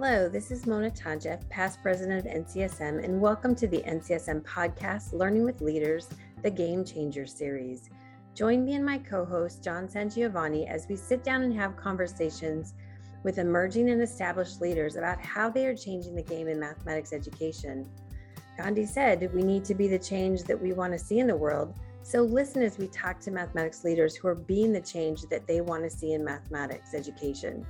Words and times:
Hello, 0.00 0.28
this 0.28 0.52
is 0.52 0.64
Mona 0.64 0.92
Toncheff, 0.92 1.48
past 1.48 1.82
president 1.82 2.24
of 2.24 2.32
NCSM, 2.32 3.02
and 3.02 3.20
welcome 3.20 3.52
to 3.56 3.66
the 3.66 3.78
NCSM 3.78 4.44
podcast, 4.44 5.12
Learning 5.12 5.42
with 5.42 5.60
Leaders, 5.60 6.08
the 6.44 6.50
Game 6.52 6.84
Changer 6.84 7.26
series. 7.26 7.90
Join 8.32 8.64
me 8.64 8.74
and 8.74 8.86
my 8.86 8.98
co 8.98 9.24
host, 9.24 9.64
John 9.64 9.88
SanGiovanni, 9.88 10.68
as 10.68 10.86
we 10.88 10.94
sit 10.94 11.24
down 11.24 11.42
and 11.42 11.52
have 11.52 11.76
conversations 11.76 12.74
with 13.24 13.38
emerging 13.38 13.90
and 13.90 14.00
established 14.00 14.60
leaders 14.60 14.94
about 14.94 15.20
how 15.20 15.50
they 15.50 15.66
are 15.66 15.74
changing 15.74 16.14
the 16.14 16.22
game 16.22 16.46
in 16.46 16.60
mathematics 16.60 17.12
education. 17.12 17.84
Gandhi 18.56 18.86
said, 18.86 19.34
We 19.34 19.42
need 19.42 19.64
to 19.64 19.74
be 19.74 19.88
the 19.88 19.98
change 19.98 20.44
that 20.44 20.62
we 20.62 20.72
want 20.72 20.92
to 20.92 20.98
see 21.00 21.18
in 21.18 21.26
the 21.26 21.34
world. 21.34 21.74
So 22.04 22.22
listen 22.22 22.62
as 22.62 22.78
we 22.78 22.86
talk 22.86 23.18
to 23.22 23.32
mathematics 23.32 23.82
leaders 23.82 24.14
who 24.14 24.28
are 24.28 24.36
being 24.36 24.72
the 24.72 24.80
change 24.80 25.22
that 25.22 25.48
they 25.48 25.60
want 25.60 25.82
to 25.82 25.90
see 25.90 26.12
in 26.12 26.24
mathematics 26.24 26.94
education. 26.94 27.66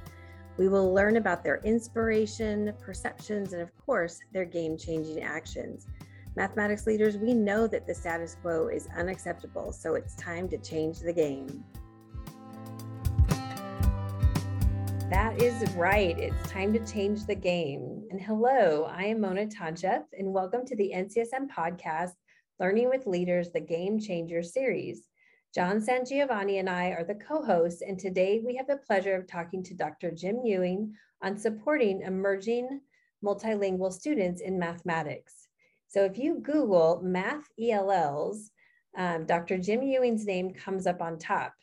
We 0.58 0.68
will 0.68 0.92
learn 0.92 1.18
about 1.18 1.44
their 1.44 1.60
inspiration, 1.62 2.74
perceptions, 2.80 3.52
and 3.52 3.62
of 3.62 3.70
course, 3.78 4.18
their 4.32 4.44
game 4.44 4.76
changing 4.76 5.22
actions. 5.22 5.86
Mathematics 6.34 6.84
leaders, 6.84 7.16
we 7.16 7.32
know 7.32 7.68
that 7.68 7.86
the 7.86 7.94
status 7.94 8.36
quo 8.42 8.66
is 8.66 8.88
unacceptable, 8.96 9.70
so 9.70 9.94
it's 9.94 10.16
time 10.16 10.48
to 10.48 10.58
change 10.58 10.98
the 10.98 11.12
game. 11.12 11.64
That 15.08 15.40
is 15.40 15.70
right. 15.76 16.18
It's 16.18 16.50
time 16.50 16.72
to 16.72 16.84
change 16.84 17.24
the 17.24 17.36
game. 17.36 18.02
And 18.10 18.20
hello, 18.20 18.90
I 18.92 19.04
am 19.04 19.20
Mona 19.20 19.46
Toncheff, 19.46 20.02
and 20.18 20.32
welcome 20.32 20.66
to 20.66 20.74
the 20.74 20.92
NCSM 20.92 21.48
podcast, 21.56 22.14
Learning 22.58 22.88
with 22.88 23.06
Leaders, 23.06 23.52
the 23.52 23.60
Game 23.60 24.00
Changer 24.00 24.42
series. 24.42 25.06
John 25.54 25.80
SanGiovanni 25.80 26.58
and 26.58 26.68
I 26.68 26.88
are 26.88 27.04
the 27.04 27.14
co 27.14 27.42
hosts, 27.42 27.80
and 27.80 27.98
today 27.98 28.42
we 28.44 28.54
have 28.56 28.66
the 28.66 28.76
pleasure 28.76 29.14
of 29.14 29.26
talking 29.26 29.62
to 29.62 29.74
Dr. 29.74 30.10
Jim 30.10 30.42
Ewing 30.44 30.94
on 31.22 31.38
supporting 31.38 32.02
emerging 32.02 32.82
multilingual 33.24 33.90
students 33.90 34.42
in 34.42 34.58
mathematics. 34.58 35.48
So 35.86 36.04
if 36.04 36.18
you 36.18 36.40
Google 36.40 37.00
math 37.02 37.48
ELLs, 37.58 38.50
um, 38.98 39.24
Dr. 39.24 39.56
Jim 39.56 39.82
Ewing's 39.82 40.26
name 40.26 40.52
comes 40.52 40.86
up 40.86 41.00
on 41.00 41.18
top. 41.18 41.54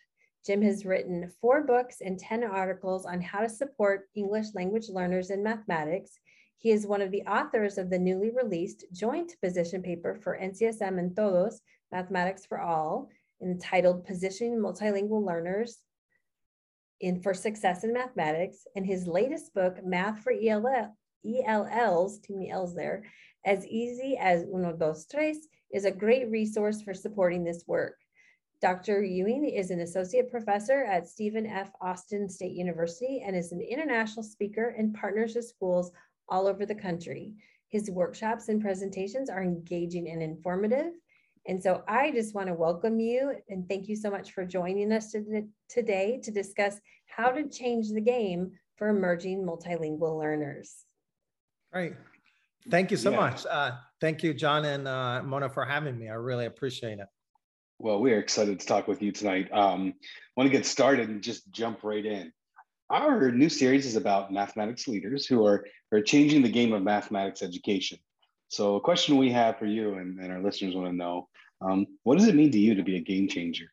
Jim 0.43 0.63
has 0.63 0.83
written 0.83 1.31
four 1.39 1.63
books 1.63 2.01
and 2.01 2.17
10 2.17 2.43
articles 2.43 3.05
on 3.05 3.21
how 3.21 3.41
to 3.41 3.49
support 3.49 4.09
English 4.15 4.47
language 4.55 4.89
learners 4.89 5.29
in 5.29 5.43
mathematics. 5.43 6.19
He 6.57 6.71
is 6.71 6.87
one 6.87 7.03
of 7.03 7.11
the 7.11 7.23
authors 7.23 7.77
of 7.77 7.91
the 7.91 7.99
newly 7.99 8.31
released 8.31 8.85
joint 8.91 9.35
position 9.43 9.83
paper 9.83 10.15
for 10.15 10.39
NCSM 10.41 10.97
and 10.97 11.15
Todos, 11.15 11.61
Mathematics 11.91 12.47
for 12.47 12.59
All, 12.59 13.09
entitled 13.41 14.05
Positioning 14.05 14.59
Multilingual 14.59 15.25
Learners 15.25 15.77
in 17.01 17.21
for 17.21 17.33
Success 17.33 17.83
in 17.83 17.93
Mathematics, 17.93 18.65
and 18.75 18.85
his 18.85 19.07
latest 19.07 19.53
book, 19.53 19.83
Math 19.83 20.19
for 20.19 20.31
ELL, 20.31 20.95
ELLs, 21.25 22.19
too 22.19 22.33
many 22.33 22.51
L's 22.51 22.73
there, 22.73 23.03
as 23.45 23.65
easy 23.67 24.17
as 24.17 24.43
uno, 24.43 24.73
dos, 24.73 25.05
tres, 25.05 25.47
is 25.71 25.85
a 25.85 25.91
great 25.91 26.29
resource 26.29 26.81
for 26.81 26.93
supporting 26.93 27.43
this 27.43 27.65
work. 27.67 27.97
Dr. 28.61 29.03
Ewing 29.03 29.45
is 29.45 29.69
an 29.69 29.81
associate 29.81 30.31
professor 30.31 30.83
at 30.85 31.07
Stephen 31.07 31.45
F. 31.45 31.69
Austin 31.81 32.29
State 32.29 32.53
University 32.53 33.21
and 33.25 33.35
is 33.35 33.51
an 33.51 33.61
international 33.61 34.23
speaker 34.23 34.73
and 34.77 34.95
partners 34.95 35.35
with 35.35 35.45
schools 35.45 35.91
all 36.29 36.47
over 36.47 36.65
the 36.65 36.73
country. 36.73 37.33
His 37.67 37.91
workshops 37.91 38.47
and 38.47 38.61
presentations 38.61 39.29
are 39.29 39.43
engaging 39.43 40.09
and 40.09 40.23
informative. 40.23 40.93
And 41.47 41.61
so 41.61 41.83
I 41.87 42.11
just 42.11 42.33
want 42.33 42.47
to 42.47 42.53
welcome 42.53 42.99
you 42.99 43.35
and 43.49 43.69
thank 43.69 43.87
you 43.87 43.95
so 43.95 44.09
much 44.09 44.31
for 44.31 44.45
joining 44.45 44.91
us 44.91 45.15
today 45.69 46.19
to 46.23 46.31
discuss 46.31 46.79
how 47.05 47.29
to 47.29 47.47
change 47.47 47.91
the 47.91 48.01
game 48.01 48.51
for 48.77 48.89
emerging 48.89 49.45
multilingual 49.45 50.19
learners. 50.19 50.73
Great. 51.71 51.93
Thank 52.69 52.89
you 52.89 52.97
so 52.97 53.11
yeah. 53.11 53.17
much. 53.17 53.45
Uh, 53.45 53.71
thank 54.01 54.23
you, 54.23 54.33
John 54.33 54.65
and 54.65 54.87
uh, 54.87 55.21
Mona, 55.23 55.49
for 55.49 55.65
having 55.65 55.99
me. 55.99 56.09
I 56.09 56.13
really 56.13 56.47
appreciate 56.47 56.97
it. 56.97 57.07
Well, 57.77 57.99
we 57.99 58.13
are 58.13 58.19
excited 58.19 58.59
to 58.59 58.65
talk 58.65 58.87
with 58.87 59.03
you 59.03 59.11
tonight. 59.11 59.51
Um, 59.51 59.93
want 60.35 60.47
to 60.47 60.51
get 60.51 60.65
started 60.65 61.09
and 61.09 61.21
just 61.21 61.51
jump 61.51 61.83
right 61.83 62.05
in. 62.05 62.31
Our 62.89 63.31
new 63.31 63.49
series 63.49 63.85
is 63.85 63.95
about 63.95 64.31
mathematics 64.31 64.87
leaders 64.87 65.25
who 65.25 65.45
are, 65.45 65.65
are 65.91 66.01
changing 66.01 66.41
the 66.41 66.51
game 66.51 66.73
of 66.73 66.81
mathematics 66.81 67.43
education. 67.43 67.99
So 68.47 68.75
a 68.75 68.81
question 68.81 69.17
we 69.17 69.31
have 69.31 69.59
for 69.59 69.65
you 69.65 69.95
and, 69.95 70.19
and 70.19 70.31
our 70.31 70.41
listeners 70.41 70.75
want 70.75 70.87
to 70.87 70.95
know, 70.95 71.27
um, 71.61 71.87
what 72.03 72.17
does 72.17 72.27
it 72.27 72.35
mean 72.35 72.51
to 72.51 72.59
you 72.59 72.75
to 72.75 72.83
be 72.83 72.97
a 72.97 73.01
game 73.01 73.27
changer? 73.27 73.71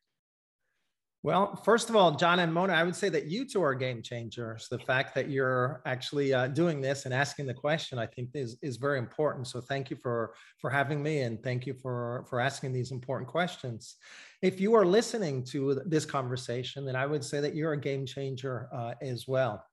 Well, 1.24 1.54
first 1.54 1.88
of 1.88 1.94
all, 1.94 2.16
John 2.16 2.40
and 2.40 2.52
Mona, 2.52 2.72
I 2.72 2.82
would 2.82 2.96
say 2.96 3.08
that 3.10 3.26
you 3.26 3.44
two 3.44 3.62
are 3.62 3.76
game 3.76 4.02
changers. 4.02 4.66
The 4.68 4.80
fact 4.80 5.14
that 5.14 5.30
you're 5.30 5.80
actually 5.86 6.34
uh, 6.34 6.48
doing 6.48 6.80
this 6.80 7.04
and 7.04 7.14
asking 7.14 7.46
the 7.46 7.54
question, 7.54 7.96
I 7.96 8.06
think, 8.06 8.30
is 8.34 8.58
is 8.60 8.76
very 8.76 8.98
important. 8.98 9.46
So, 9.46 9.60
thank 9.60 9.88
you 9.88 9.96
for 9.96 10.34
for 10.58 10.68
having 10.68 11.00
me, 11.00 11.20
and 11.20 11.40
thank 11.40 11.64
you 11.64 11.74
for 11.74 12.24
for 12.28 12.40
asking 12.40 12.72
these 12.72 12.90
important 12.90 13.30
questions. 13.30 13.96
If 14.42 14.60
you 14.60 14.74
are 14.74 14.84
listening 14.84 15.44
to 15.44 15.80
this 15.86 16.04
conversation, 16.04 16.84
then 16.84 16.96
I 16.96 17.06
would 17.06 17.24
say 17.24 17.38
that 17.38 17.54
you're 17.54 17.74
a 17.74 17.80
game 17.80 18.04
changer 18.04 18.68
uh, 18.74 18.94
as 19.00 19.28
well. 19.28 19.64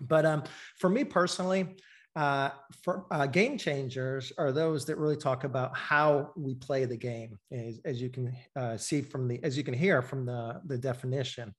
But 0.00 0.24
um, 0.24 0.44
for 0.76 0.88
me 0.88 1.02
personally, 1.02 1.76
uh, 2.18 2.50
for 2.82 3.06
uh, 3.12 3.26
game 3.26 3.56
changers 3.56 4.32
are 4.38 4.50
those 4.50 4.84
that 4.84 4.98
really 4.98 5.16
talk 5.16 5.44
about 5.44 5.76
how 5.76 6.32
we 6.36 6.52
play 6.52 6.84
the 6.84 6.96
game, 6.96 7.38
as, 7.52 7.78
as 7.84 8.02
you 8.02 8.10
can 8.10 8.36
uh, 8.56 8.76
see 8.76 9.02
from 9.02 9.28
the, 9.28 9.38
as 9.44 9.56
you 9.56 9.62
can 9.62 9.72
hear 9.72 10.02
from 10.02 10.26
the, 10.26 10.60
the 10.66 10.76
definition. 10.76 11.54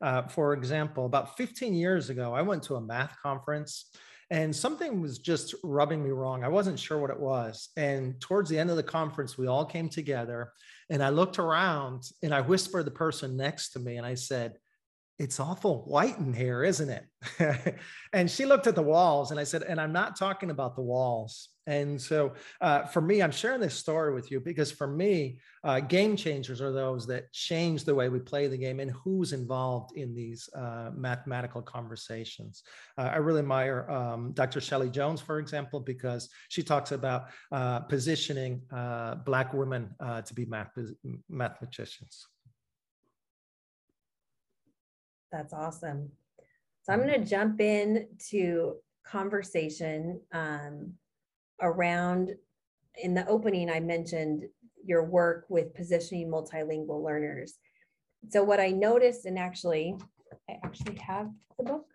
Uh, 0.00 0.22
for 0.22 0.52
example, 0.52 1.04
about 1.04 1.36
15 1.36 1.74
years 1.74 2.10
ago, 2.10 2.32
I 2.32 2.42
went 2.42 2.62
to 2.64 2.76
a 2.76 2.80
math 2.80 3.16
conference 3.20 3.90
and 4.30 4.54
something 4.54 5.00
was 5.00 5.18
just 5.18 5.52
rubbing 5.64 6.02
me 6.02 6.10
wrong. 6.10 6.44
I 6.44 6.48
wasn't 6.48 6.78
sure 6.78 6.98
what 6.98 7.10
it 7.10 7.18
was. 7.18 7.70
And 7.76 8.20
towards 8.20 8.48
the 8.48 8.58
end 8.58 8.70
of 8.70 8.76
the 8.76 8.84
conference, 8.84 9.36
we 9.36 9.48
all 9.48 9.64
came 9.64 9.88
together 9.88 10.52
and 10.90 11.02
I 11.02 11.08
looked 11.08 11.40
around 11.40 12.04
and 12.22 12.32
I 12.32 12.40
whispered 12.40 12.84
the 12.84 12.92
person 12.92 13.36
next 13.36 13.70
to 13.70 13.80
me 13.80 13.96
and 13.96 14.06
I 14.06 14.14
said, 14.14 14.58
it's 15.18 15.38
awful 15.38 15.84
white 15.84 16.18
in 16.18 16.32
here, 16.32 16.64
isn't 16.64 16.90
it? 16.90 17.76
and 18.12 18.28
she 18.28 18.46
looked 18.46 18.66
at 18.66 18.74
the 18.74 18.82
walls 18.82 19.30
and 19.30 19.38
I 19.38 19.44
said, 19.44 19.62
and 19.62 19.80
I'm 19.80 19.92
not 19.92 20.18
talking 20.18 20.50
about 20.50 20.74
the 20.74 20.82
walls. 20.82 21.50
And 21.66 22.00
so 22.00 22.34
uh, 22.60 22.84
for 22.84 23.00
me, 23.00 23.22
I'm 23.22 23.30
sharing 23.30 23.60
this 23.60 23.74
story 23.74 24.12
with 24.12 24.30
you 24.30 24.40
because 24.40 24.72
for 24.72 24.88
me, 24.88 25.38
uh, 25.62 25.80
game 25.80 26.16
changers 26.16 26.60
are 26.60 26.72
those 26.72 27.06
that 27.06 27.32
change 27.32 27.84
the 27.84 27.94
way 27.94 28.08
we 28.08 28.18
play 28.18 28.48
the 28.48 28.58
game 28.58 28.80
and 28.80 28.90
who's 28.90 29.32
involved 29.32 29.96
in 29.96 30.14
these 30.14 30.48
uh, 30.54 30.90
mathematical 30.94 31.62
conversations. 31.62 32.64
Uh, 32.98 33.10
I 33.12 33.16
really 33.16 33.38
admire 33.38 33.88
um, 33.88 34.32
Dr. 34.32 34.60
Shelly 34.60 34.90
Jones, 34.90 35.20
for 35.20 35.38
example, 35.38 35.78
because 35.78 36.28
she 36.48 36.62
talks 36.62 36.90
about 36.92 37.26
uh, 37.52 37.80
positioning 37.80 38.62
uh, 38.72 39.14
Black 39.14 39.54
women 39.54 39.94
to 40.26 40.34
be 40.34 40.44
math- 40.44 40.76
mathematicians. 41.30 42.26
That's 45.34 45.52
awesome. 45.52 46.12
So 46.84 46.92
I'm 46.92 47.00
going 47.00 47.20
to 47.20 47.28
jump 47.28 47.60
in 47.60 48.06
to 48.30 48.76
conversation 49.04 50.20
um, 50.32 50.92
around. 51.60 52.30
In 53.02 53.14
the 53.14 53.26
opening, 53.26 53.68
I 53.68 53.80
mentioned 53.80 54.44
your 54.84 55.02
work 55.02 55.46
with 55.48 55.74
positioning 55.74 56.30
multilingual 56.30 57.02
learners. 57.04 57.54
So 58.28 58.44
what 58.44 58.60
I 58.60 58.68
noticed, 58.68 59.26
and 59.26 59.36
actually, 59.36 59.96
I 60.48 60.58
actually 60.62 60.98
have 60.98 61.30
the 61.58 61.64
book. 61.64 61.86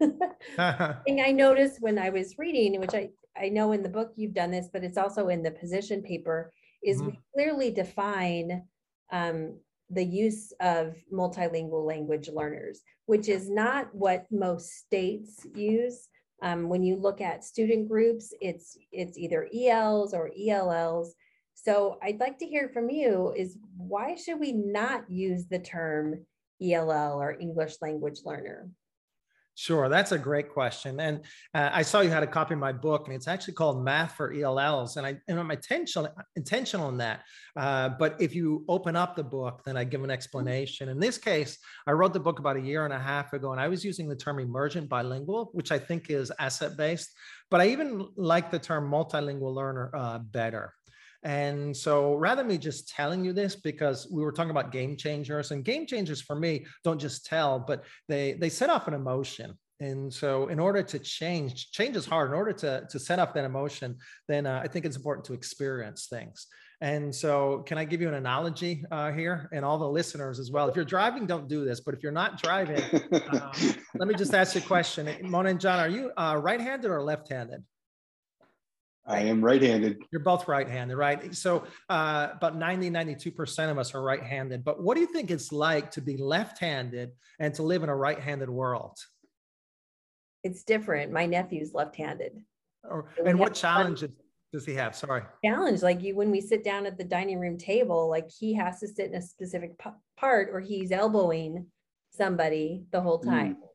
thing 1.04 1.20
I 1.20 1.32
noticed 1.32 1.80
when 1.80 1.98
I 1.98 2.10
was 2.10 2.38
reading, 2.38 2.80
which 2.80 2.94
I 2.94 3.10
I 3.36 3.48
know 3.48 3.72
in 3.72 3.82
the 3.82 3.88
book 3.88 4.12
you've 4.14 4.34
done 4.34 4.52
this, 4.52 4.68
but 4.72 4.84
it's 4.84 4.98
also 4.98 5.28
in 5.28 5.42
the 5.42 5.50
position 5.50 6.00
paper, 6.00 6.52
is 6.84 6.98
mm-hmm. 6.98 7.08
we 7.08 7.20
clearly 7.34 7.70
define 7.72 8.62
um, 9.10 9.58
the 9.94 10.04
use 10.04 10.52
of 10.60 10.96
multilingual 11.12 11.86
language 11.86 12.28
learners, 12.28 12.82
which 13.06 13.28
is 13.28 13.48
not 13.48 13.94
what 13.94 14.26
most 14.30 14.70
states 14.72 15.46
use. 15.54 16.08
Um, 16.42 16.68
when 16.68 16.82
you 16.82 16.96
look 16.96 17.20
at 17.20 17.44
student 17.44 17.88
groups, 17.88 18.32
it's 18.40 18.76
it's 18.92 19.16
either 19.16 19.48
ELs 19.54 20.12
or 20.12 20.30
ELLs. 20.36 21.14
So 21.54 21.98
I'd 22.02 22.20
like 22.20 22.38
to 22.40 22.46
hear 22.46 22.68
from 22.68 22.90
you 22.90 23.32
is 23.36 23.56
why 23.76 24.16
should 24.16 24.40
we 24.40 24.52
not 24.52 25.10
use 25.10 25.46
the 25.46 25.60
term 25.60 26.26
ELL 26.60 27.20
or 27.20 27.36
English 27.38 27.76
language 27.80 28.20
learner? 28.24 28.68
Sure, 29.56 29.88
that's 29.88 30.10
a 30.10 30.18
great 30.18 30.48
question. 30.48 30.98
And 30.98 31.20
uh, 31.54 31.70
I 31.72 31.82
saw 31.82 32.00
you 32.00 32.10
had 32.10 32.24
a 32.24 32.26
copy 32.26 32.54
of 32.54 32.60
my 32.60 32.72
book, 32.72 33.06
and 33.06 33.14
it's 33.14 33.28
actually 33.28 33.54
called 33.54 33.84
Math 33.84 34.16
for 34.16 34.32
ELLs. 34.32 34.96
And 34.96 35.06
I 35.06 35.16
and 35.28 35.38
I'm 35.38 35.50
intentional 35.50 36.08
intentional 36.34 36.88
in 36.88 36.98
that. 36.98 37.20
Uh, 37.56 37.90
but 37.90 38.16
if 38.20 38.34
you 38.34 38.64
open 38.68 38.96
up 38.96 39.14
the 39.14 39.22
book, 39.22 39.62
then 39.64 39.76
I 39.76 39.84
give 39.84 40.02
an 40.02 40.10
explanation. 40.10 40.88
In 40.88 40.98
this 40.98 41.18
case, 41.18 41.58
I 41.86 41.92
wrote 41.92 42.12
the 42.12 42.20
book 42.20 42.40
about 42.40 42.56
a 42.56 42.60
year 42.60 42.84
and 42.84 42.92
a 42.92 42.98
half 42.98 43.32
ago, 43.32 43.52
and 43.52 43.60
I 43.60 43.68
was 43.68 43.84
using 43.84 44.08
the 44.08 44.16
term 44.16 44.40
emergent 44.40 44.88
bilingual, 44.88 45.50
which 45.52 45.70
I 45.70 45.78
think 45.78 46.10
is 46.10 46.32
asset 46.40 46.76
based. 46.76 47.10
But 47.48 47.60
I 47.60 47.68
even 47.68 48.08
like 48.16 48.50
the 48.50 48.58
term 48.58 48.90
multilingual 48.90 49.54
learner 49.54 49.92
uh, 49.94 50.18
better. 50.18 50.74
And 51.24 51.74
so 51.74 52.14
rather 52.14 52.42
than 52.42 52.48
me 52.48 52.58
just 52.58 52.88
telling 52.88 53.24
you 53.24 53.32
this, 53.32 53.56
because 53.56 54.06
we 54.12 54.22
were 54.22 54.32
talking 54.32 54.50
about 54.50 54.70
game 54.70 54.96
changers 54.96 55.50
and 55.50 55.64
game 55.64 55.86
changers 55.86 56.20
for 56.20 56.36
me 56.36 56.66
don't 56.84 57.00
just 57.00 57.24
tell, 57.24 57.58
but 57.58 57.84
they, 58.08 58.34
they 58.34 58.50
set 58.50 58.68
off 58.68 58.88
an 58.88 58.94
emotion. 58.94 59.58
And 59.80 60.12
so, 60.12 60.48
in 60.48 60.60
order 60.60 60.82
to 60.82 60.98
change, 61.00 61.72
change 61.72 61.96
is 61.96 62.06
hard. 62.06 62.30
In 62.30 62.36
order 62.36 62.52
to, 62.52 62.86
to 62.88 62.98
set 62.98 63.18
up 63.18 63.34
that 63.34 63.44
emotion, 63.44 63.96
then 64.28 64.46
uh, 64.46 64.60
I 64.62 64.68
think 64.68 64.84
it's 64.86 64.96
important 64.96 65.26
to 65.26 65.34
experience 65.34 66.06
things. 66.06 66.46
And 66.80 67.12
so, 67.12 67.64
can 67.66 67.76
I 67.76 67.84
give 67.84 68.00
you 68.00 68.06
an 68.06 68.14
analogy 68.14 68.84
uh, 68.92 69.10
here 69.10 69.48
and 69.52 69.64
all 69.64 69.78
the 69.78 69.88
listeners 69.88 70.38
as 70.38 70.52
well? 70.52 70.68
If 70.68 70.76
you're 70.76 70.84
driving, 70.84 71.26
don't 71.26 71.48
do 71.48 71.64
this. 71.64 71.80
But 71.80 71.94
if 71.94 72.04
you're 72.04 72.12
not 72.12 72.40
driving, 72.40 72.82
um, 73.32 73.50
let 73.96 74.06
me 74.06 74.14
just 74.14 74.32
ask 74.32 74.54
you 74.54 74.60
a 74.60 74.64
question. 74.64 75.08
Mona 75.22 75.50
and 75.50 75.60
John, 75.60 75.80
are 75.80 75.88
you 75.88 76.12
uh, 76.16 76.38
right 76.40 76.60
handed 76.60 76.90
or 76.90 77.02
left 77.02 77.32
handed? 77.32 77.64
I 79.06 79.20
am 79.20 79.44
right-handed. 79.44 80.02
You're 80.10 80.22
both 80.22 80.48
right-handed, 80.48 80.96
right? 80.96 81.34
So 81.34 81.64
uh, 81.90 82.28
about 82.32 82.56
90, 82.56 82.90
92% 82.90 83.70
of 83.70 83.78
us 83.78 83.94
are 83.94 84.02
right-handed. 84.02 84.64
But 84.64 84.82
what 84.82 84.94
do 84.94 85.02
you 85.02 85.06
think 85.12 85.30
it's 85.30 85.52
like 85.52 85.90
to 85.92 86.00
be 86.00 86.16
left-handed 86.16 87.10
and 87.38 87.52
to 87.54 87.62
live 87.62 87.82
in 87.82 87.90
a 87.90 87.96
right-handed 87.96 88.48
world? 88.48 88.96
It's 90.42 90.64
different. 90.64 91.12
My 91.12 91.26
nephew's 91.26 91.74
left-handed. 91.74 92.32
Or, 92.82 93.06
and 93.24 93.38
what 93.38 93.54
challenges 93.54 94.10
does 94.52 94.64
he 94.64 94.74
have? 94.74 94.96
Sorry. 94.96 95.22
Challenge, 95.44 95.82
like 95.82 96.02
you, 96.02 96.16
when 96.16 96.30
we 96.30 96.40
sit 96.40 96.64
down 96.64 96.86
at 96.86 96.96
the 96.96 97.04
dining 97.04 97.38
room 97.38 97.58
table, 97.58 98.08
like 98.08 98.30
he 98.30 98.54
has 98.54 98.80
to 98.80 98.88
sit 98.88 99.10
in 99.10 99.16
a 99.16 99.22
specific 99.22 99.72
part 100.16 100.48
or 100.50 100.60
he's 100.60 100.92
elbowing 100.92 101.66
somebody 102.10 102.84
the 102.90 103.00
whole 103.00 103.18
time. 103.18 103.56
Mm 103.56 103.68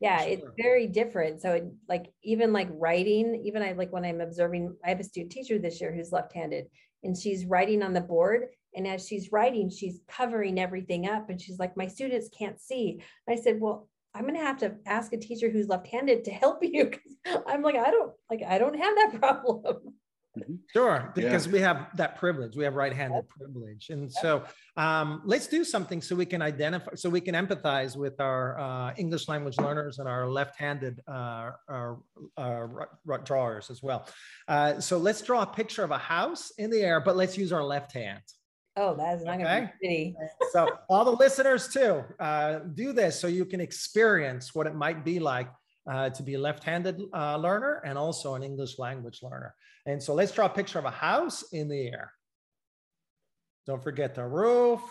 yeah 0.00 0.20
sure. 0.20 0.28
it's 0.28 0.46
very 0.60 0.86
different 0.86 1.40
so 1.40 1.52
it, 1.52 1.64
like 1.88 2.12
even 2.22 2.52
like 2.52 2.68
writing 2.72 3.42
even 3.44 3.62
i 3.62 3.72
like 3.72 3.92
when 3.92 4.04
i'm 4.04 4.20
observing 4.20 4.74
i 4.84 4.88
have 4.88 5.00
a 5.00 5.04
student 5.04 5.32
teacher 5.32 5.58
this 5.58 5.80
year 5.80 5.94
who's 5.94 6.12
left-handed 6.12 6.66
and 7.02 7.16
she's 7.16 7.46
writing 7.46 7.82
on 7.82 7.92
the 7.92 8.00
board 8.00 8.46
and 8.74 8.86
as 8.86 9.06
she's 9.06 9.32
writing 9.32 9.70
she's 9.70 10.00
covering 10.08 10.58
everything 10.58 11.08
up 11.08 11.30
and 11.30 11.40
she's 11.40 11.58
like 11.58 11.76
my 11.76 11.86
students 11.86 12.28
can't 12.36 12.60
see 12.60 13.00
and 13.26 13.38
i 13.38 13.40
said 13.40 13.58
well 13.60 13.88
i'm 14.14 14.22
going 14.22 14.34
to 14.34 14.40
have 14.40 14.58
to 14.58 14.74
ask 14.86 15.12
a 15.12 15.18
teacher 15.18 15.50
who's 15.50 15.68
left-handed 15.68 16.24
to 16.24 16.30
help 16.30 16.58
you 16.62 16.84
because 16.84 17.16
i'm 17.46 17.62
like 17.62 17.76
i 17.76 17.90
don't 17.90 18.12
like 18.30 18.42
i 18.46 18.58
don't 18.58 18.78
have 18.78 18.94
that 18.96 19.12
problem. 19.20 19.94
Sure, 20.72 21.12
because 21.14 21.46
yeah. 21.46 21.52
we 21.52 21.60
have 21.60 21.86
that 21.96 22.16
privilege. 22.16 22.56
We 22.56 22.64
have 22.64 22.74
right-handed 22.74 23.28
privilege, 23.28 23.90
and 23.90 24.10
so 24.12 24.44
um, 24.76 25.22
let's 25.24 25.46
do 25.46 25.64
something 25.64 26.02
so 26.02 26.14
we 26.14 26.26
can 26.26 26.42
identify, 26.42 26.94
so 26.94 27.08
we 27.08 27.20
can 27.20 27.34
empathize 27.34 27.96
with 27.96 28.20
our 28.20 28.58
uh, 28.58 28.94
English 28.96 29.28
language 29.28 29.58
learners 29.58 29.98
and 29.98 30.08
our 30.08 30.28
left-handed 30.28 31.00
uh, 31.08 31.52
our, 31.68 32.00
our, 32.36 32.88
our 33.08 33.18
drawers 33.18 33.70
as 33.70 33.82
well. 33.82 34.06
Uh, 34.48 34.80
so 34.80 34.98
let's 34.98 35.22
draw 35.22 35.42
a 35.42 35.46
picture 35.46 35.84
of 35.84 35.90
a 35.90 35.98
house 35.98 36.52
in 36.58 36.70
the 36.70 36.80
air, 36.80 37.00
but 37.00 37.16
let's 37.16 37.36
use 37.38 37.52
our 37.52 37.64
left 37.64 37.92
hand. 37.92 38.22
Oh, 38.76 38.94
that's 38.94 39.24
not 39.24 39.36
okay. 39.36 39.44
going 39.44 39.62
to 39.62 39.72
be 39.80 40.14
pretty. 40.14 40.16
so 40.52 40.68
all 40.90 41.04
the 41.04 41.12
listeners 41.12 41.68
too, 41.68 42.04
uh, 42.20 42.58
do 42.74 42.92
this 42.92 43.18
so 43.18 43.26
you 43.26 43.46
can 43.46 43.60
experience 43.60 44.54
what 44.54 44.66
it 44.66 44.74
might 44.74 45.02
be 45.04 45.18
like 45.18 45.48
uh, 45.90 46.10
to 46.10 46.22
be 46.22 46.34
a 46.34 46.38
left-handed 46.38 47.00
uh, 47.14 47.36
learner 47.36 47.80
and 47.84 47.96
also 47.96 48.34
an 48.34 48.42
English 48.42 48.78
language 48.78 49.20
learner. 49.22 49.54
And 49.86 50.02
so 50.02 50.14
let's 50.14 50.32
draw 50.32 50.46
a 50.46 50.50
picture 50.50 50.78
of 50.78 50.84
a 50.84 50.90
house 50.90 51.44
in 51.52 51.68
the 51.68 51.86
air. 51.86 52.12
Don't 53.66 53.82
forget 53.82 54.14
the 54.14 54.24
roof 54.24 54.82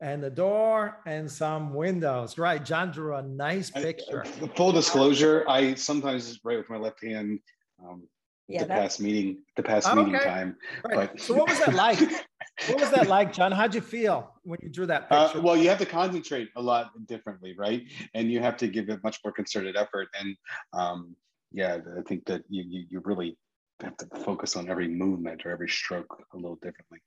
and 0.00 0.22
the 0.22 0.30
door 0.30 0.98
and 1.06 1.30
some 1.30 1.74
windows. 1.74 2.38
Right, 2.38 2.64
John 2.64 2.90
drew 2.90 3.14
a 3.16 3.22
nice 3.22 3.70
picture. 3.70 4.24
I, 4.24 4.48
full 4.48 4.72
disclosure, 4.72 5.44
I 5.48 5.74
sometimes 5.74 6.40
write 6.42 6.58
with 6.58 6.70
my 6.70 6.76
left 6.76 7.04
hand. 7.04 7.38
Um, 7.82 8.02
yeah, 8.46 8.62
the 8.62 8.68
past 8.68 9.00
meeting, 9.00 9.38
the 9.56 9.62
past 9.62 9.88
oh, 9.90 9.94
meeting 9.94 10.20
time. 10.20 10.56
Right. 10.84 11.10
But 11.12 11.20
so 11.20 11.32
what 11.34 11.48
was 11.48 11.58
that 11.60 11.72
like? 11.74 11.98
what 12.68 12.80
was 12.80 12.90
that 12.90 13.08
like, 13.08 13.32
John? 13.32 13.52
How'd 13.52 13.74
you 13.74 13.80
feel 13.80 14.34
when 14.42 14.58
you 14.62 14.68
drew 14.68 14.84
that 14.84 15.06
uh, 15.10 15.24
picture? 15.24 15.38
Uh, 15.38 15.42
well, 15.42 15.56
you 15.56 15.68
have 15.70 15.78
to 15.78 15.86
concentrate 15.86 16.50
a 16.56 16.60
lot 16.60 16.90
differently, 17.06 17.54
right? 17.56 17.84
And 18.12 18.30
you 18.30 18.40
have 18.40 18.58
to 18.58 18.68
give 18.68 18.90
it 18.90 19.02
much 19.02 19.18
more 19.24 19.32
concerted 19.32 19.76
effort. 19.76 20.08
And 20.20 20.36
um, 20.74 21.16
yeah, 21.52 21.78
I 21.98 22.02
think 22.02 22.26
that 22.26 22.42
you, 22.50 22.64
you, 22.68 22.84
you 22.90 23.00
really 23.04 23.38
have 23.80 23.96
to 23.98 24.06
focus 24.24 24.56
on 24.56 24.68
every 24.68 24.88
movement 24.88 25.44
or 25.44 25.50
every 25.50 25.68
stroke 25.68 26.24
a 26.32 26.36
little 26.36 26.56
differently. 26.56 26.98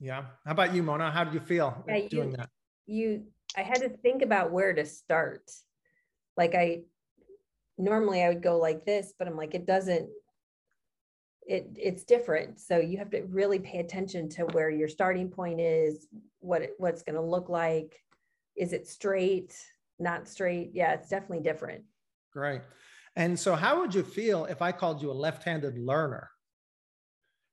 Yeah. 0.00 0.24
How 0.44 0.52
about 0.52 0.74
you, 0.74 0.82
Mona? 0.82 1.10
How 1.10 1.24
do 1.24 1.32
you 1.32 1.40
feel 1.40 1.84
yeah, 1.86 2.08
doing 2.08 2.30
you, 2.30 2.36
that? 2.36 2.48
You, 2.86 3.24
I 3.56 3.62
had 3.62 3.80
to 3.80 3.88
think 3.88 4.22
about 4.22 4.50
where 4.50 4.72
to 4.72 4.84
start. 4.84 5.50
Like 6.36 6.54
I, 6.54 6.82
normally 7.78 8.22
I 8.22 8.28
would 8.28 8.42
go 8.42 8.58
like 8.58 8.84
this, 8.84 9.14
but 9.18 9.28
I'm 9.28 9.36
like, 9.36 9.54
it 9.54 9.66
doesn't, 9.66 10.08
it 11.44 11.70
it's 11.76 12.04
different. 12.04 12.60
So 12.60 12.78
you 12.78 12.98
have 12.98 13.10
to 13.10 13.22
really 13.22 13.58
pay 13.58 13.78
attention 13.78 14.28
to 14.30 14.44
where 14.46 14.70
your 14.70 14.88
starting 14.88 15.28
point 15.28 15.60
is, 15.60 16.06
what 16.38 16.62
it, 16.62 16.74
what's 16.78 17.02
going 17.02 17.16
to 17.16 17.22
look 17.22 17.48
like. 17.48 18.00
Is 18.56 18.72
it 18.72 18.86
straight, 18.86 19.56
not 19.98 20.28
straight? 20.28 20.70
Yeah, 20.72 20.92
it's 20.92 21.08
definitely 21.08 21.40
different. 21.40 21.82
Great. 22.32 22.60
And 23.16 23.38
so, 23.38 23.54
how 23.54 23.80
would 23.80 23.94
you 23.94 24.02
feel 24.02 24.46
if 24.46 24.62
I 24.62 24.72
called 24.72 25.02
you 25.02 25.10
a 25.10 25.12
left-handed 25.12 25.78
learner? 25.78 26.30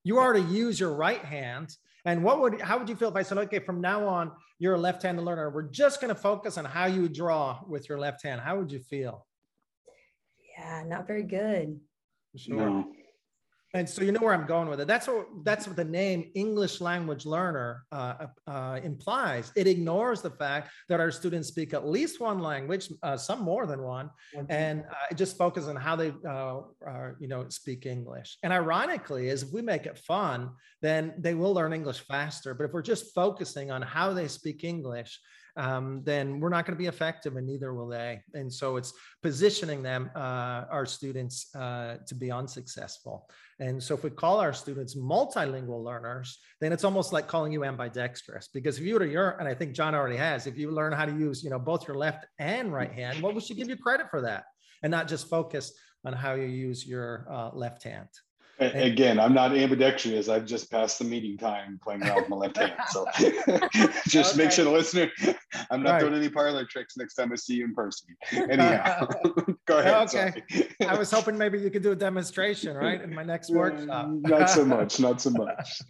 You 0.04 0.18
are 0.20 0.34
to 0.34 0.42
use 0.42 0.80
your 0.80 0.94
right 0.94 1.24
hand. 1.24 1.76
And 2.06 2.24
what 2.24 2.40
would 2.42 2.62
how 2.62 2.80
would 2.80 2.88
you 2.88 2.96
feel 2.96 3.10
if 3.10 3.16
I 3.16 3.24
said, 3.24 3.38
okay, 3.40 3.60
from 3.60 3.82
now 3.82 4.08
on, 4.08 4.32
you're 4.58 4.76
a 4.76 4.80
left-handed 4.80 5.24
learner. 5.24 5.50
We're 5.50 5.70
just 5.70 6.00
going 6.02 6.14
to 6.14 6.20
focus 6.20 6.58
on 6.58 6.66
how 6.66 6.86
you 6.86 7.10
draw 7.10 7.60
with 7.68 7.90
your 7.90 8.00
left 8.00 8.24
hand. 8.24 8.42
How 8.42 8.58
would 8.58 8.72
you 8.72 8.80
feel? 8.80 9.26
Yeah, 10.58 10.84
not 10.86 11.08
very 11.08 11.24
good. 11.24 11.80
Sure. 12.36 12.56
No. 12.56 12.92
And 13.76 13.88
so 13.88 14.02
you 14.02 14.12
know 14.12 14.22
where 14.22 14.34
I'm 14.34 14.48
going 14.48 14.68
with 14.68 14.82
it. 14.82 14.88
That's 14.88 15.08
what 15.08 15.28
that's 15.44 15.68
what 15.68 15.76
the 15.76 15.84
name 15.84 16.32
English 16.34 16.82
language 16.82 17.26
learner 17.26 17.86
uh, 17.92 18.26
uh, 18.48 18.80
implies. 18.84 19.52
It 19.56 19.68
ignores 19.68 20.22
the 20.22 20.32
fact 20.32 20.72
that 20.88 21.00
our 21.00 21.12
students 21.12 21.50
speak 21.50 21.74
at 21.76 21.88
least 21.88 22.20
one 22.20 22.40
language, 22.40 22.92
uh, 23.04 23.16
some 23.16 23.42
more 23.44 23.68
than 23.68 23.84
one, 23.84 24.10
and 24.50 24.82
uh, 24.82 25.12
it 25.12 25.16
just 25.16 25.38
focuses 25.38 25.70
on 25.70 25.76
how 25.76 25.96
they, 25.96 26.12
uh, 26.28 26.62
you 27.20 27.28
know, 27.28 27.48
speak 27.50 27.86
English. 27.86 28.38
And 28.42 28.52
ironically, 28.52 29.30
is 29.30 29.44
if 29.44 29.54
we 29.54 29.62
make 29.62 29.86
it 29.86 30.00
fun, 30.00 30.50
then 30.82 31.14
they 31.20 31.36
will 31.36 31.54
learn 31.54 31.72
English 31.72 32.00
faster. 32.00 32.56
But 32.56 32.64
if 32.64 32.74
we're 32.74 32.82
just 32.82 33.14
focusing 33.14 33.70
on 33.70 33.84
how 33.84 34.14
they 34.14 34.28
speak 34.28 34.64
English, 34.64 35.20
um, 35.60 36.02
then 36.06 36.40
we're 36.40 36.50
not 36.50 36.66
going 36.66 36.78
to 36.78 36.82
be 36.82 36.88
effective 36.88 37.36
and 37.36 37.46
neither 37.46 37.74
will 37.74 37.88
they. 37.88 38.22
And 38.34 38.52
so 38.52 38.78
it's 38.78 38.94
positioning 39.22 39.84
them, 39.84 40.10
uh, 40.16 40.64
our 40.72 40.86
students, 40.86 41.54
uh, 41.54 41.98
to 42.08 42.16
be 42.16 42.32
unsuccessful. 42.32 43.30
And 43.60 43.84
so 43.84 43.94
if 43.94 44.04
we 44.06 44.10
call 44.10 44.40
our 44.40 44.54
students 44.54 44.96
multilingual 44.96 45.84
learners, 45.84 46.40
then 46.62 46.72
it's 46.72 46.86
almost 46.86 47.12
like 47.12 47.28
calling 47.28 47.52
you 47.52 47.66
ambidextrous 47.66 48.48
because 48.54 48.78
if 48.78 48.86
you 48.86 48.94
were 48.94 49.02
to 49.02 49.10
your, 49.10 49.32
and 49.32 49.50
I 49.50 49.54
think 49.54 49.74
John 49.74 49.94
already 49.94 50.16
has, 50.16 50.48
if 50.48 50.58
you 50.58 50.72
learn 50.72 50.94
how 50.94 51.06
to 51.06 51.12
use, 51.12 51.44
you 51.44 51.50
know, 51.50 51.60
both 51.60 51.86
your 51.86 51.98
left 51.98 52.26
and 52.40 52.74
right 52.74 52.94
hand, 52.94 53.22
well, 53.22 53.34
we 53.34 53.42
should 53.42 53.58
give 53.58 53.68
you 53.68 53.76
credit 53.76 54.08
for 54.10 54.22
that 54.22 54.46
and 54.82 54.90
not 54.90 55.10
just 55.10 55.28
focus 55.28 55.74
on 56.06 56.14
how 56.14 56.36
you 56.36 56.46
use 56.46 56.88
your 56.88 57.28
uh, 57.30 57.50
left 57.54 57.84
hand. 57.84 58.08
Again, 58.60 59.20
I'm 59.20 59.34
not 59.34 59.56
ambidextrous. 59.56 60.28
I've 60.28 60.46
just 60.46 60.70
passed 60.70 61.00
the 61.00 61.06
meeting 61.06 61.38
time 61.38 61.80
playing 61.82 62.04
around 62.04 62.16
with 62.18 62.30
my 62.30 62.36
left 62.36 62.58
hand. 62.58 62.74
So 62.90 63.06
just 64.08 64.34
okay. 64.34 64.44
make 64.44 64.52
sure 64.52 64.66
the 64.66 64.72
listener, 64.72 65.10
I'm 65.72 65.82
not 65.82 65.92
right. 65.92 66.00
doing 66.02 66.14
any 66.14 66.30
parlor 66.30 66.66
tricks 66.66 66.98
next 66.98 67.14
time 67.14 67.32
I 67.32 67.36
see 67.36 67.56
you 67.56 67.66
in 67.66 67.74
person. 67.74 68.16
Anyhow, 68.32 69.08
go 69.66 69.80
ahead. 69.80 69.94
Okay. 69.94 70.44
I 70.86 70.98
was 70.98 71.10
hoping 71.10 71.38
maybe 71.38 71.60
you 71.60 71.70
could 71.70 71.84
do 71.84 71.92
a 71.92 71.96
demonstration, 71.96 72.76
right, 72.76 73.02
in 73.02 73.14
my 73.14 73.24
next 73.24 73.50
workshop. 73.50 74.10
not 74.10 74.50
so 74.50 74.66
much. 74.66 75.00
Not 75.00 75.22
so 75.22 75.30
much. 75.30 75.82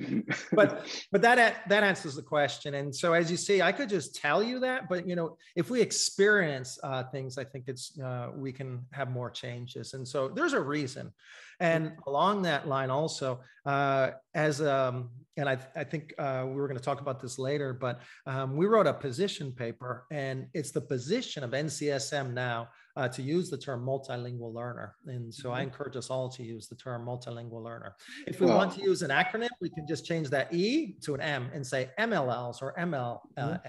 but 0.51 0.85
but 1.11 1.21
that 1.21 1.67
that 1.69 1.83
answers 1.83 2.15
the 2.15 2.21
question. 2.21 2.75
And 2.75 2.95
so 2.95 3.13
as 3.13 3.31
you 3.31 3.37
see, 3.37 3.61
I 3.61 3.71
could 3.71 3.89
just 3.89 4.15
tell 4.15 4.43
you 4.43 4.59
that, 4.59 4.89
but 4.89 5.07
you 5.07 5.15
know, 5.15 5.37
if 5.55 5.69
we 5.69 5.81
experience 5.81 6.77
uh, 6.83 7.03
things, 7.03 7.37
I 7.37 7.43
think 7.43 7.65
it's 7.67 7.99
uh, 7.99 8.29
we 8.35 8.51
can 8.51 8.85
have 8.91 9.09
more 9.09 9.31
changes. 9.31 9.93
And 9.93 10.07
so 10.07 10.27
there's 10.27 10.53
a 10.53 10.61
reason. 10.61 11.11
And 11.59 11.91
along 12.07 12.43
that 12.43 12.58
line, 12.67 12.89
also, 12.89 13.39
uh, 13.65 14.11
as 14.33 14.61
um, 14.61 15.09
and 15.39 15.47
I, 15.47 15.57
I 15.75 15.83
think 15.85 16.13
uh, 16.19 16.43
we 16.45 16.55
were 16.55 16.67
going 16.67 16.77
to 16.77 16.83
talk 16.83 16.99
about 16.99 17.21
this 17.21 17.39
later, 17.39 17.73
but 17.73 18.01
um, 18.25 18.57
we 18.57 18.65
wrote 18.65 18.87
a 18.87 18.93
position 18.93 19.53
paper, 19.53 20.05
and 20.11 20.47
it's 20.53 20.71
the 20.71 20.81
position 20.81 21.43
of 21.43 21.51
NCSM 21.51 22.33
now 22.33 22.69
uh, 22.97 23.07
to 23.07 23.21
use 23.21 23.49
the 23.49 23.57
term 23.57 23.85
multilingual 23.85 24.53
learner. 24.53 24.95
And 25.05 25.33
so 25.33 25.51
I 25.51 25.59
mm-hmm. 25.59 25.69
encourage 25.69 25.95
us 25.95 26.09
all 26.09 26.27
to 26.29 26.43
use 26.43 26.67
the 26.67 26.75
term 26.75 27.05
multilingual 27.05 27.63
learner. 27.63 27.95
If 28.27 28.41
we 28.41 28.47
well, 28.47 28.57
want 28.57 28.73
to 28.75 28.81
use 28.81 29.01
an 29.01 29.11
acronym, 29.11 29.49
we 29.61 29.69
can 29.69 29.87
just 29.87 30.05
change 30.05 30.29
that 30.29 30.53
E 30.53 30.95
to 31.03 31.15
an 31.15 31.21
M 31.21 31.49
and 31.53 31.65
say 31.65 31.89
MLLs 31.97 32.61
or 32.61 32.75
MLS. 32.77 33.19
Mm-hmm. 33.37 33.67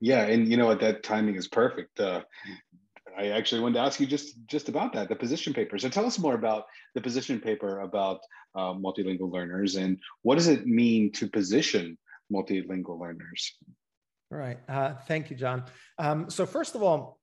Yeah, 0.00 0.24
and 0.24 0.46
you 0.46 0.58
know 0.58 0.66
what? 0.66 0.80
That 0.80 1.02
timing 1.02 1.36
is 1.36 1.48
perfect. 1.48 1.98
Uh, 1.98 2.20
I 3.18 3.28
actually 3.28 3.60
wanted 3.60 3.74
to 3.74 3.80
ask 3.80 3.98
you 4.00 4.06
just 4.06 4.46
just 4.46 4.68
about 4.68 4.92
that, 4.92 5.08
the 5.08 5.16
position 5.16 5.52
paper. 5.54 5.78
So 5.78 5.88
tell 5.88 6.06
us 6.06 6.18
more 6.18 6.34
about 6.34 6.64
the 6.94 7.00
position 7.00 7.40
paper 7.40 7.80
about 7.80 8.20
uh, 8.54 8.74
multilingual 8.74 9.32
learners 9.32 9.76
and 9.76 9.98
what 10.22 10.36
does 10.36 10.48
it 10.48 10.66
mean 10.66 11.12
to 11.12 11.28
position 11.28 11.98
multilingual 12.32 13.00
learners? 13.00 13.56
Right. 14.30 14.58
Uh, 14.68 14.94
thank 15.06 15.30
you, 15.30 15.36
John. 15.36 15.64
Um, 15.98 16.28
so 16.30 16.46
first 16.46 16.74
of 16.74 16.82
all, 16.82 17.20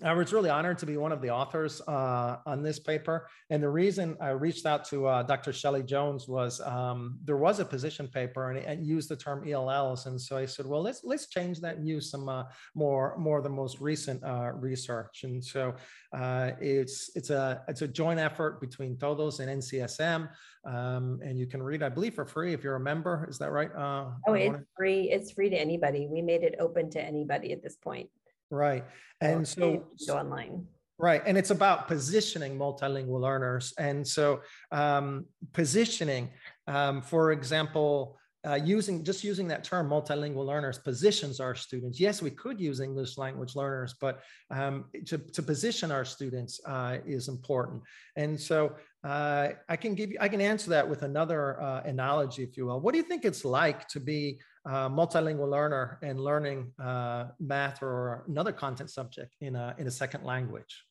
I 0.00 0.12
was 0.14 0.32
really 0.32 0.50
honored 0.50 0.78
to 0.78 0.86
be 0.86 0.96
one 0.96 1.12
of 1.12 1.20
the 1.20 1.30
authors 1.30 1.80
uh, 1.86 2.38
on 2.46 2.62
this 2.62 2.78
paper. 2.78 3.28
And 3.50 3.62
the 3.62 3.68
reason 3.68 4.16
I 4.20 4.30
reached 4.30 4.66
out 4.66 4.84
to 4.86 5.06
uh, 5.06 5.22
Dr. 5.22 5.52
Shelly 5.52 5.82
Jones 5.82 6.26
was 6.26 6.60
um, 6.62 7.18
there 7.24 7.36
was 7.36 7.60
a 7.60 7.64
position 7.64 8.08
paper 8.08 8.50
and 8.50 8.58
it, 8.58 8.78
used 8.80 9.08
the 9.08 9.16
term 9.16 9.46
ELLs. 9.46 10.06
And 10.06 10.20
so 10.20 10.36
I 10.38 10.46
said, 10.46 10.66
well, 10.66 10.82
let's 10.82 11.02
let's 11.04 11.28
change 11.28 11.60
that 11.60 11.76
and 11.76 11.86
use 11.86 12.10
some 12.10 12.28
uh, 12.28 12.44
more 12.74 13.16
more 13.18 13.42
the 13.42 13.50
most 13.50 13.80
recent 13.80 14.24
uh, 14.24 14.52
research. 14.54 15.24
And 15.24 15.44
so 15.44 15.74
uh, 16.12 16.52
it's 16.60 17.10
it's 17.14 17.30
a 17.30 17.62
it's 17.68 17.82
a 17.82 17.88
joint 17.88 18.18
effort 18.18 18.60
between 18.60 18.96
Todos 18.96 19.40
and 19.40 19.62
NCSM. 19.62 20.28
Um, 20.64 21.20
and 21.22 21.38
you 21.38 21.46
can 21.46 21.62
read, 21.62 21.82
I 21.82 21.88
believe, 21.88 22.14
for 22.14 22.24
free 22.24 22.52
if 22.52 22.64
you're 22.64 22.76
a 22.76 22.80
member. 22.80 23.26
Is 23.28 23.38
that 23.38 23.50
right? 23.50 23.70
Uh, 23.76 24.06
oh, 24.26 24.34
it's 24.34 24.58
free. 24.76 25.10
It's 25.10 25.32
free 25.32 25.50
to 25.50 25.56
anybody. 25.56 26.06
We 26.08 26.22
made 26.22 26.42
it 26.42 26.56
open 26.58 26.88
to 26.90 27.02
anybody 27.02 27.52
at 27.52 27.62
this 27.62 27.76
point. 27.76 28.08
Right. 28.52 28.84
And 29.22 29.48
so 29.48 29.86
go 30.06 30.18
online. 30.18 30.66
Right. 30.98 31.22
And 31.26 31.38
it's 31.38 31.50
about 31.50 31.88
positioning 31.88 32.58
multilingual 32.58 33.20
learners. 33.20 33.72
And 33.78 34.06
so 34.06 34.42
um, 34.70 35.24
positioning, 35.52 36.28
um, 36.68 37.00
for 37.00 37.32
example, 37.32 38.18
uh, 38.46 38.56
using 38.56 39.04
just 39.04 39.24
using 39.24 39.48
that 39.48 39.62
term 39.64 39.88
multilingual 39.88 40.44
learners 40.44 40.76
positions 40.76 41.38
our 41.38 41.54
students 41.54 42.00
yes 42.00 42.20
we 42.20 42.30
could 42.30 42.60
use 42.60 42.80
english 42.80 43.16
language 43.16 43.54
learners 43.54 43.94
but 44.00 44.20
um, 44.50 44.86
to, 45.06 45.16
to 45.16 45.44
position 45.44 45.92
our 45.92 46.04
students 46.04 46.60
uh, 46.66 46.98
is 47.06 47.28
important 47.28 47.80
and 48.16 48.40
so 48.40 48.74
uh, 49.04 49.50
i 49.68 49.76
can 49.76 49.94
give 49.94 50.10
you 50.10 50.16
i 50.20 50.28
can 50.28 50.40
answer 50.40 50.70
that 50.70 50.88
with 50.88 51.04
another 51.04 51.62
uh, 51.62 51.82
analogy 51.84 52.42
if 52.42 52.56
you 52.56 52.66
will 52.66 52.80
what 52.80 52.90
do 52.90 52.98
you 52.98 53.04
think 53.04 53.24
it's 53.24 53.44
like 53.44 53.86
to 53.86 54.00
be 54.00 54.40
a 54.64 54.88
multilingual 54.88 55.50
learner 55.50 55.98
and 56.02 56.20
learning 56.20 56.72
uh, 56.78 57.26
math 57.40 57.82
or 57.82 58.24
another 58.28 58.52
content 58.52 58.90
subject 58.90 59.34
in 59.40 59.56
a, 59.56 59.74
in 59.78 59.86
a 59.86 59.90
second 59.90 60.24
language 60.24 60.84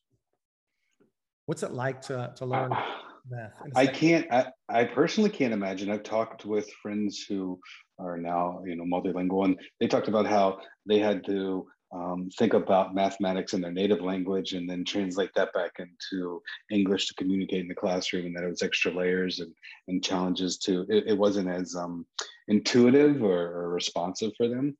what's 1.46 1.62
it 1.62 1.72
like 1.72 2.00
to, 2.02 2.32
to 2.36 2.46
learn 2.46 2.72
uh, 2.72 2.82
math. 3.28 3.52
I 3.74 3.86
can't. 3.86 4.26
I, 4.32 4.46
I 4.68 4.84
personally 4.84 5.30
can't 5.30 5.52
imagine. 5.52 5.90
I've 5.90 6.02
talked 6.02 6.44
with 6.44 6.70
friends 6.82 7.24
who 7.28 7.60
are 7.98 8.16
now 8.16 8.62
you 8.66 8.76
know 8.76 8.84
multilingual, 8.84 9.44
and 9.44 9.58
they 9.80 9.86
talked 9.86 10.08
about 10.08 10.26
how 10.26 10.58
they 10.86 10.98
had 10.98 11.24
to 11.26 11.66
um, 11.92 12.30
think 12.38 12.54
about 12.54 12.94
mathematics 12.94 13.52
in 13.52 13.60
their 13.60 13.72
native 13.72 14.00
language 14.00 14.54
and 14.54 14.68
then 14.68 14.84
translate 14.84 15.30
that 15.34 15.52
back 15.52 15.72
into 15.78 16.40
English 16.70 17.08
to 17.08 17.14
communicate 17.14 17.60
in 17.60 17.68
the 17.68 17.74
classroom, 17.74 18.26
and 18.26 18.36
that 18.36 18.44
it 18.44 18.48
was 18.48 18.62
extra 18.62 18.90
layers 18.90 19.40
and 19.40 19.52
and 19.88 20.02
challenges 20.02 20.58
to. 20.58 20.86
It, 20.88 21.04
it 21.08 21.18
wasn't 21.18 21.48
as 21.48 21.76
um, 21.76 22.06
intuitive 22.48 23.22
or, 23.22 23.40
or 23.52 23.68
responsive 23.70 24.32
for 24.36 24.48
them. 24.48 24.76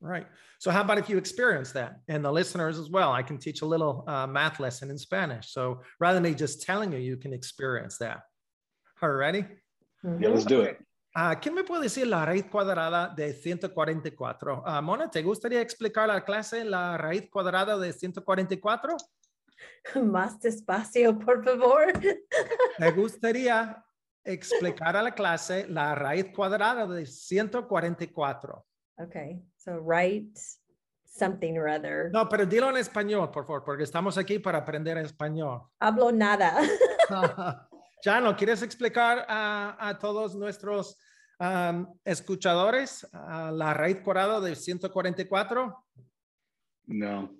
Right. 0.00 0.26
So 0.58 0.70
how 0.70 0.80
about 0.80 0.98
if 0.98 1.08
you 1.08 1.16
experience 1.16 1.72
that 1.72 2.00
and 2.08 2.24
the 2.24 2.32
listeners 2.32 2.78
as 2.78 2.90
well? 2.90 3.12
I 3.12 3.22
can 3.22 3.38
teach 3.38 3.62
a 3.62 3.66
little 3.66 4.04
uh, 4.08 4.26
math 4.26 4.58
lesson 4.58 4.90
in 4.90 4.98
Spanish. 4.98 5.52
So 5.52 5.80
rather 6.00 6.14
than 6.14 6.24
me 6.24 6.34
just 6.34 6.62
telling 6.62 6.92
you, 6.92 6.98
you 6.98 7.16
can 7.16 7.32
experience 7.32 7.98
that. 7.98 8.22
Are 9.00 9.12
you 9.12 9.16
ready? 9.16 9.46
Yeah, 10.20 10.28
let's 10.28 10.44
do 10.44 10.60
it. 10.60 10.78
Uh, 11.14 11.38
¿Qué 11.40 11.50
me 11.50 11.62
puede 11.62 11.82
decir 11.82 12.06
la 12.06 12.24
raíz 12.24 12.46
cuadrada 12.46 13.08
de 13.08 13.34
144? 13.34 14.64
Uh, 14.64 14.82
Mona, 14.82 15.10
¿te 15.10 15.22
gustaría 15.22 15.60
explicar 15.60 16.04
a 16.04 16.14
la 16.14 16.24
clase 16.24 16.64
la 16.64 16.96
raíz 16.96 17.28
cuadrada 17.30 17.78
de 17.78 17.92
144? 17.92 18.96
Más 20.02 20.40
despacio, 20.40 21.18
por 21.18 21.44
favor. 21.44 21.92
¿Te 22.78 22.90
gustaría 22.92 23.84
explicar 24.24 24.96
a 24.96 25.02
la 25.02 25.14
clase 25.14 25.66
la 25.68 25.94
raíz 25.94 26.32
cuadrada 26.34 26.86
de 26.86 27.04
144? 27.04 28.66
Okay, 28.98 29.42
so 29.56 29.78
write 29.78 30.38
something 31.04 31.56
or 31.58 31.68
other. 31.68 32.10
No, 32.10 32.28
pero 32.28 32.46
dilo 32.46 32.70
en 32.70 32.76
español, 32.76 33.30
por 33.30 33.46
favor, 33.46 33.64
porque 33.64 33.84
estamos 33.84 34.16
aquí 34.16 34.38
para 34.38 34.58
aprender 34.58 34.96
español. 34.98 35.62
Hablo 35.78 36.10
nada. 36.10 36.58
ya 38.04 38.20
no 38.20 38.34
quieres 38.34 38.62
explicar 38.62 39.24
a, 39.28 39.76
a 39.78 39.98
todos 39.98 40.34
nuestros 40.34 40.96
um, 41.40 41.86
escuchadores 42.04 43.04
uh, 43.12 43.50
la 43.52 43.74
raíz 43.74 44.00
cuadrada 44.02 44.40
de 44.40 44.54
144? 44.54 45.74
No. 46.86 47.30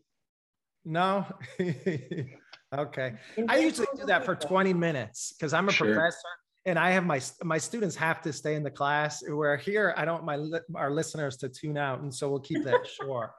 No. 0.84 1.26
okay. 2.72 3.14
I 3.48 3.58
usually 3.58 3.86
do 3.96 4.06
that 4.06 4.24
for 4.24 4.34
20 4.34 4.72
minutes 4.72 5.32
because 5.32 5.52
I'm 5.52 5.68
a 5.68 5.72
sure. 5.72 5.94
professor 5.94 6.28
and 6.64 6.78
I 6.78 6.90
have 6.90 7.04
my 7.04 7.20
my 7.42 7.58
students 7.58 7.96
have 7.96 8.20
to 8.22 8.32
stay 8.32 8.54
in 8.54 8.62
the 8.62 8.70
class. 8.70 9.22
Where 9.26 9.56
here, 9.56 9.94
I 9.96 10.04
don't 10.04 10.24
my 10.24 10.38
our 10.76 10.90
listeners 10.90 11.36
to 11.38 11.48
tune 11.48 11.76
out, 11.76 12.00
and 12.00 12.14
so 12.14 12.30
we'll 12.30 12.40
keep 12.40 12.64
that 12.64 12.86
short. 13.00 13.30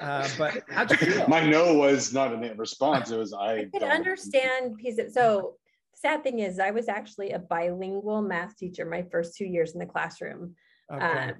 Uh, 0.00 0.28
but 0.38 0.62
my 1.28 1.44
no 1.46 1.74
was 1.74 2.12
not 2.12 2.32
a 2.32 2.54
response. 2.54 3.10
It 3.10 3.18
was 3.18 3.32
I. 3.32 3.52
I 3.52 3.70
can 3.72 3.84
understand 3.84 4.76
because 4.76 5.14
so 5.14 5.56
sad 6.02 6.22
thing 6.22 6.40
is 6.40 6.58
I 6.58 6.72
was 6.72 6.88
actually 6.88 7.30
a 7.30 7.38
bilingual 7.38 8.20
math 8.22 8.56
teacher 8.56 8.84
my 8.84 9.02
first 9.10 9.36
two 9.36 9.46
years 9.46 9.72
in 9.72 9.78
the 9.78 9.86
classroom. 9.86 10.54
Okay. 10.92 11.04
Um, 11.04 11.34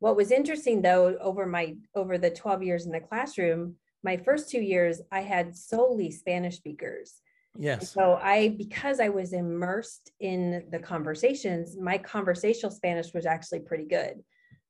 what 0.00 0.16
was 0.16 0.30
interesting 0.30 0.80
though, 0.82 1.16
over 1.20 1.46
my 1.46 1.76
over 1.94 2.18
the 2.18 2.30
12 2.30 2.62
years 2.62 2.86
in 2.86 2.92
the 2.92 3.00
classroom, 3.00 3.76
my 4.02 4.16
first 4.16 4.50
two 4.50 4.60
years 4.60 5.00
I 5.12 5.20
had 5.20 5.54
solely 5.54 6.10
Spanish 6.10 6.56
speakers. 6.56 7.20
Yes. 7.58 7.92
So 7.92 8.18
I, 8.22 8.50
because 8.50 9.00
I 9.00 9.08
was 9.08 9.32
immersed 9.32 10.12
in 10.20 10.64
the 10.70 10.78
conversations, 10.78 11.76
my 11.76 11.98
conversational 11.98 12.70
Spanish 12.70 13.12
was 13.12 13.26
actually 13.26 13.60
pretty 13.60 13.86
good. 13.86 14.22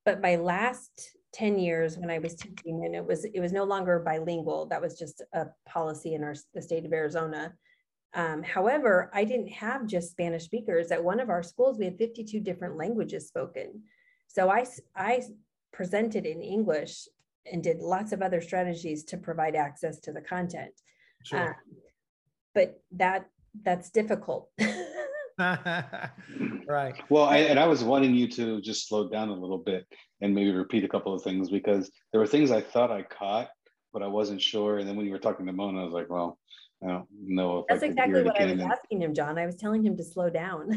But 0.06 0.22
my 0.22 0.36
last 0.36 1.10
10 1.34 1.58
years 1.58 1.98
when 1.98 2.10
I 2.10 2.18
was 2.18 2.34
teaching, 2.34 2.84
and 2.86 2.94
it 2.94 3.04
was 3.04 3.24
it 3.24 3.40
was 3.40 3.52
no 3.52 3.64
longer 3.64 4.00
bilingual, 4.00 4.66
that 4.66 4.80
was 4.80 4.98
just 4.98 5.22
a 5.34 5.46
policy 5.66 6.14
in 6.14 6.24
our 6.24 6.34
the 6.54 6.62
state 6.62 6.86
of 6.86 6.92
Arizona. 6.92 7.52
Um, 8.14 8.42
however, 8.42 9.10
I 9.12 9.24
didn't 9.24 9.48
have 9.48 9.86
just 9.86 10.10
Spanish 10.10 10.44
speakers. 10.44 10.90
At 10.90 11.04
one 11.04 11.20
of 11.20 11.28
our 11.28 11.42
schools, 11.42 11.78
we 11.78 11.84
had 11.84 11.98
52 11.98 12.40
different 12.40 12.76
languages 12.76 13.28
spoken. 13.28 13.82
So 14.28 14.50
I, 14.50 14.66
I 14.96 15.22
presented 15.72 16.26
in 16.26 16.40
English 16.40 17.06
and 17.50 17.62
did 17.62 17.78
lots 17.80 18.12
of 18.12 18.22
other 18.22 18.40
strategies 18.40 19.04
to 19.04 19.16
provide 19.16 19.54
access 19.54 19.98
to 20.00 20.12
the 20.12 20.20
content. 20.20 20.72
Sure. 21.24 21.50
Um, 21.50 21.54
but 22.54 22.80
that 22.92 23.26
that's 23.64 23.90
difficult. 23.90 24.50
right. 25.38 26.94
Well, 27.08 27.24
I, 27.24 27.38
and 27.38 27.60
I 27.60 27.66
was 27.66 27.84
wanting 27.84 28.14
you 28.14 28.28
to 28.30 28.60
just 28.60 28.88
slow 28.88 29.08
down 29.08 29.28
a 29.28 29.34
little 29.34 29.58
bit 29.58 29.86
and 30.20 30.34
maybe 30.34 30.50
repeat 30.50 30.84
a 30.84 30.88
couple 30.88 31.14
of 31.14 31.22
things 31.22 31.48
because 31.48 31.90
there 32.10 32.20
were 32.20 32.26
things 32.26 32.50
I 32.50 32.60
thought 32.60 32.90
I 32.90 33.02
caught, 33.02 33.48
but 33.92 34.02
I 34.02 34.08
wasn't 34.08 34.42
sure. 34.42 34.78
And 34.78 34.88
then 34.88 34.96
when 34.96 35.06
you 35.06 35.12
were 35.12 35.18
talking 35.18 35.46
to 35.46 35.52
Mona, 35.52 35.80
I 35.80 35.84
was 35.84 35.92
like, 35.92 36.10
well, 36.10 36.38
I 36.82 36.86
don't 36.88 37.06
know. 37.20 37.64
That's 37.68 37.82
exactly 37.82 38.22
what 38.22 38.40
I 38.40 38.52
was 38.52 38.60
asking 38.60 39.02
him, 39.02 39.14
John. 39.14 39.38
I 39.38 39.46
was 39.46 39.56
telling 39.56 39.84
him 39.84 39.96
to 39.96 40.04
slow 40.04 40.30
down. 40.30 40.70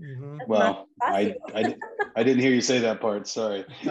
Mm-hmm. 0.00 0.38
Well, 0.46 0.88
I, 1.02 1.34
I, 1.54 1.74
I 2.14 2.22
didn't 2.22 2.40
hear 2.40 2.52
you 2.52 2.60
say 2.60 2.78
that 2.78 3.00
part. 3.00 3.26
Sorry. 3.26 3.64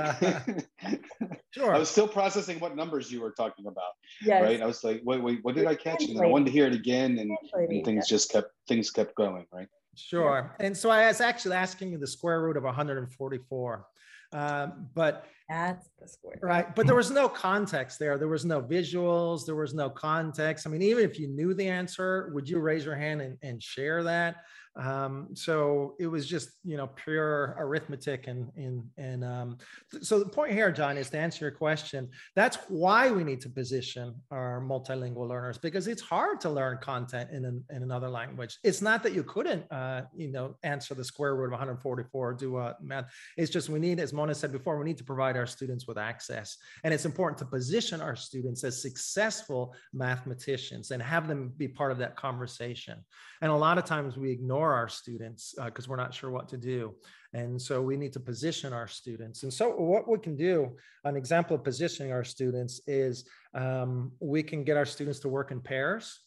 sure. 1.52 1.76
I 1.76 1.78
was 1.78 1.90
still 1.90 2.08
processing 2.08 2.60
what 2.60 2.76
numbers 2.76 3.12
you 3.12 3.22
were 3.22 3.32
talking 3.32 3.66
about. 3.66 3.92
Yes. 4.22 4.42
Right. 4.42 4.62
I 4.62 4.66
was 4.66 4.84
like, 4.84 5.02
wait, 5.04 5.22
wait, 5.22 5.40
what 5.44 5.56
did 5.56 5.68
I 5.68 5.76
catch? 5.76 6.06
And 6.06 6.22
I 6.22 6.28
wanted 6.28 6.46
to 6.46 6.52
hear 6.52 6.66
it 6.66 6.74
again, 6.74 7.20
and, 7.20 7.32
and 7.54 7.86
things 7.86 8.08
just 8.08 8.32
kept 8.32 8.52
things 8.68 8.90
kept 8.92 9.16
going. 9.16 9.46
Right. 9.52 9.68
Sure. 9.96 10.56
And 10.60 10.78
so 10.78 10.90
I 10.90 11.08
was 11.08 11.22
actually 11.22 11.56
asking 11.56 11.92
you 11.92 11.98
the 11.98 12.08
square 12.08 12.42
root 12.42 12.56
of 12.56 12.64
144. 12.64 13.86
Um, 14.34 14.88
but 14.94 15.26
that's 15.50 15.90
the 16.02 16.08
square. 16.08 16.40
Right. 16.42 16.76
But 16.76 16.88
there 16.88 16.96
was 16.96 17.10
no 17.10 17.30
context 17.30 18.00
there. 18.00 18.18
There 18.18 18.28
was 18.28 18.46
no 18.46 18.62
visuals. 18.62 19.46
There 19.46 19.56
was 19.56 19.74
no 19.74 19.90
context. 19.90 20.68
I 20.68 20.70
mean, 20.70 20.82
even 20.82 21.04
if 21.04 21.20
you 21.20 21.28
knew 21.28 21.54
the 21.54 21.68
answer, 21.68 22.30
would 22.34 22.50
you 22.50 22.60
raise 22.60 22.84
your 22.84 22.96
hand 22.96 23.22
and, 23.22 23.38
and 23.42 23.64
share 23.64 24.04
that? 24.04 24.38
Um, 24.78 25.30
so 25.34 25.96
it 26.00 26.08
was 26.08 26.28
just 26.28 26.52
you 26.64 26.78
know 26.78 26.88
pure 26.88 27.56
arithmetic 27.58 28.28
and 28.28 28.52
and 28.56 28.84
and 28.98 29.24
um, 29.24 29.58
so 30.02 30.20
the 30.20 30.30
point 30.30 30.54
here, 30.54 30.72
John, 30.72 30.98
is 30.98 31.10
to 31.12 31.18
answer 31.18 31.46
your 31.46 31.52
question. 31.52 32.10
That's 32.36 32.58
why 32.68 33.10
we 33.10 33.24
need 33.24 33.42
to 33.42 33.50
position 33.50 34.14
our 34.30 34.62
multilingual 34.62 35.28
learners 35.28 35.58
because 35.58 35.88
it's 35.88 36.02
hard 36.02 36.40
to 36.42 36.50
learn 36.50 36.78
content 36.82 37.32
in 37.32 37.46
an, 37.46 37.64
in 37.72 37.84
another 37.84 38.10
language. 38.10 38.58
It's 38.64 38.82
not 38.82 39.02
that 39.04 39.14
you 39.14 39.24
couldn't 39.24 39.70
uh, 39.72 40.04
you 40.16 40.32
know 40.32 40.56
answer 40.64 40.94
the 40.94 41.04
square 41.04 41.36
root 41.36 41.46
of 41.46 41.52
144 41.52 42.34
do 42.34 42.58
a 42.58 42.76
math. 42.82 43.06
It's 43.36 43.52
just 43.52 43.70
we 43.70 43.80
need, 43.80 44.00
as 44.00 44.14
Mona 44.14 44.36
said 44.36 44.52
before, 44.52 44.78
we 44.78 44.86
need 44.86 44.98
to 44.98 45.04
provide 45.04 45.38
our 45.38 45.48
students 45.48 45.88
with 45.88 45.98
access, 45.98 46.58
and 46.84 46.94
it's 46.94 47.06
important 47.06 47.40
to 47.40 47.46
position 47.46 48.00
our 48.00 48.16
students 48.16 48.64
as 48.64 48.80
successful 48.80 49.74
mathematicians 49.92 50.92
and 50.92 51.02
have 51.02 51.28
them 51.28 51.52
be 51.58 51.68
part 51.68 51.92
of 51.92 51.98
that 51.98 52.16
conversation. 52.16 53.04
And 53.42 53.52
a 53.52 53.56
lot 53.56 53.78
of 53.78 53.86
times 53.86 54.18
we 54.18 54.32
ignore 54.32 54.67
our 54.74 54.88
students 54.88 55.54
because 55.64 55.88
uh, 55.88 55.90
we're 55.90 55.98
not 55.98 56.14
sure 56.14 56.30
what 56.30 56.48
to 56.50 56.58
do. 56.58 56.94
And 57.34 57.62
so 57.62 57.82
we 57.82 57.98
need 57.98 58.14
to 58.14 58.20
position 58.20 58.74
our 58.74 58.88
students. 58.88 59.44
And 59.44 59.54
so 59.54 59.70
what 59.70 60.08
we 60.08 60.18
can 60.18 60.36
do, 60.36 60.76
an 61.04 61.16
example 61.16 61.56
of 61.56 61.64
positioning 61.64 62.12
our 62.12 62.24
students 62.24 62.82
is 62.88 63.26
um, 63.54 64.12
we 64.20 64.44
can 64.44 64.64
get 64.64 64.78
our 64.78 64.86
students 64.86 65.20
to 65.20 65.30
work 65.30 65.52
in 65.52 65.62
pairs. 65.62 66.20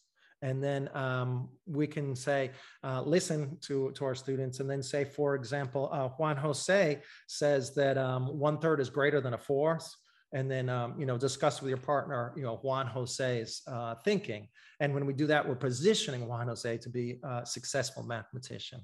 And 0.43 0.63
then 0.63 0.89
um, 0.95 1.49
we 1.67 1.85
can 1.85 2.15
say, 2.15 2.51
uh, 2.83 3.01
listen 3.03 3.57
to, 3.61 3.91
to 3.91 4.05
our 4.05 4.15
students 4.15 4.59
and 4.59 4.69
then 4.69 4.81
say, 4.81 5.05
for 5.05 5.35
example, 5.35 5.89
uh, 5.91 6.09
Juan 6.09 6.35
Jose 6.35 6.99
says 7.27 7.75
that 7.75 7.97
um, 7.97 8.39
one 8.39 8.57
third 8.57 8.79
is 8.79 8.89
greater 8.89 9.21
than 9.21 9.33
a 9.33 9.37
fourth. 9.37 9.87
And 10.33 10.49
then 10.49 10.69
um, 10.69 10.95
you 10.97 11.05
know 11.05 11.17
discuss 11.17 11.61
with 11.61 11.69
your 11.69 11.77
partner 11.77 12.33
you 12.35 12.43
know 12.43 12.57
juan 12.57 12.87
jose's 12.87 13.61
uh, 13.67 13.95
thinking. 14.03 14.47
And 14.79 14.93
when 14.93 15.05
we 15.05 15.13
do 15.13 15.27
that 15.27 15.47
we're 15.47 15.55
positioning 15.55 16.27
juan 16.27 16.47
jose 16.47 16.77
to 16.77 16.89
be 16.89 17.19
a 17.23 17.45
successful 17.45 18.03
mathematician. 18.03 18.81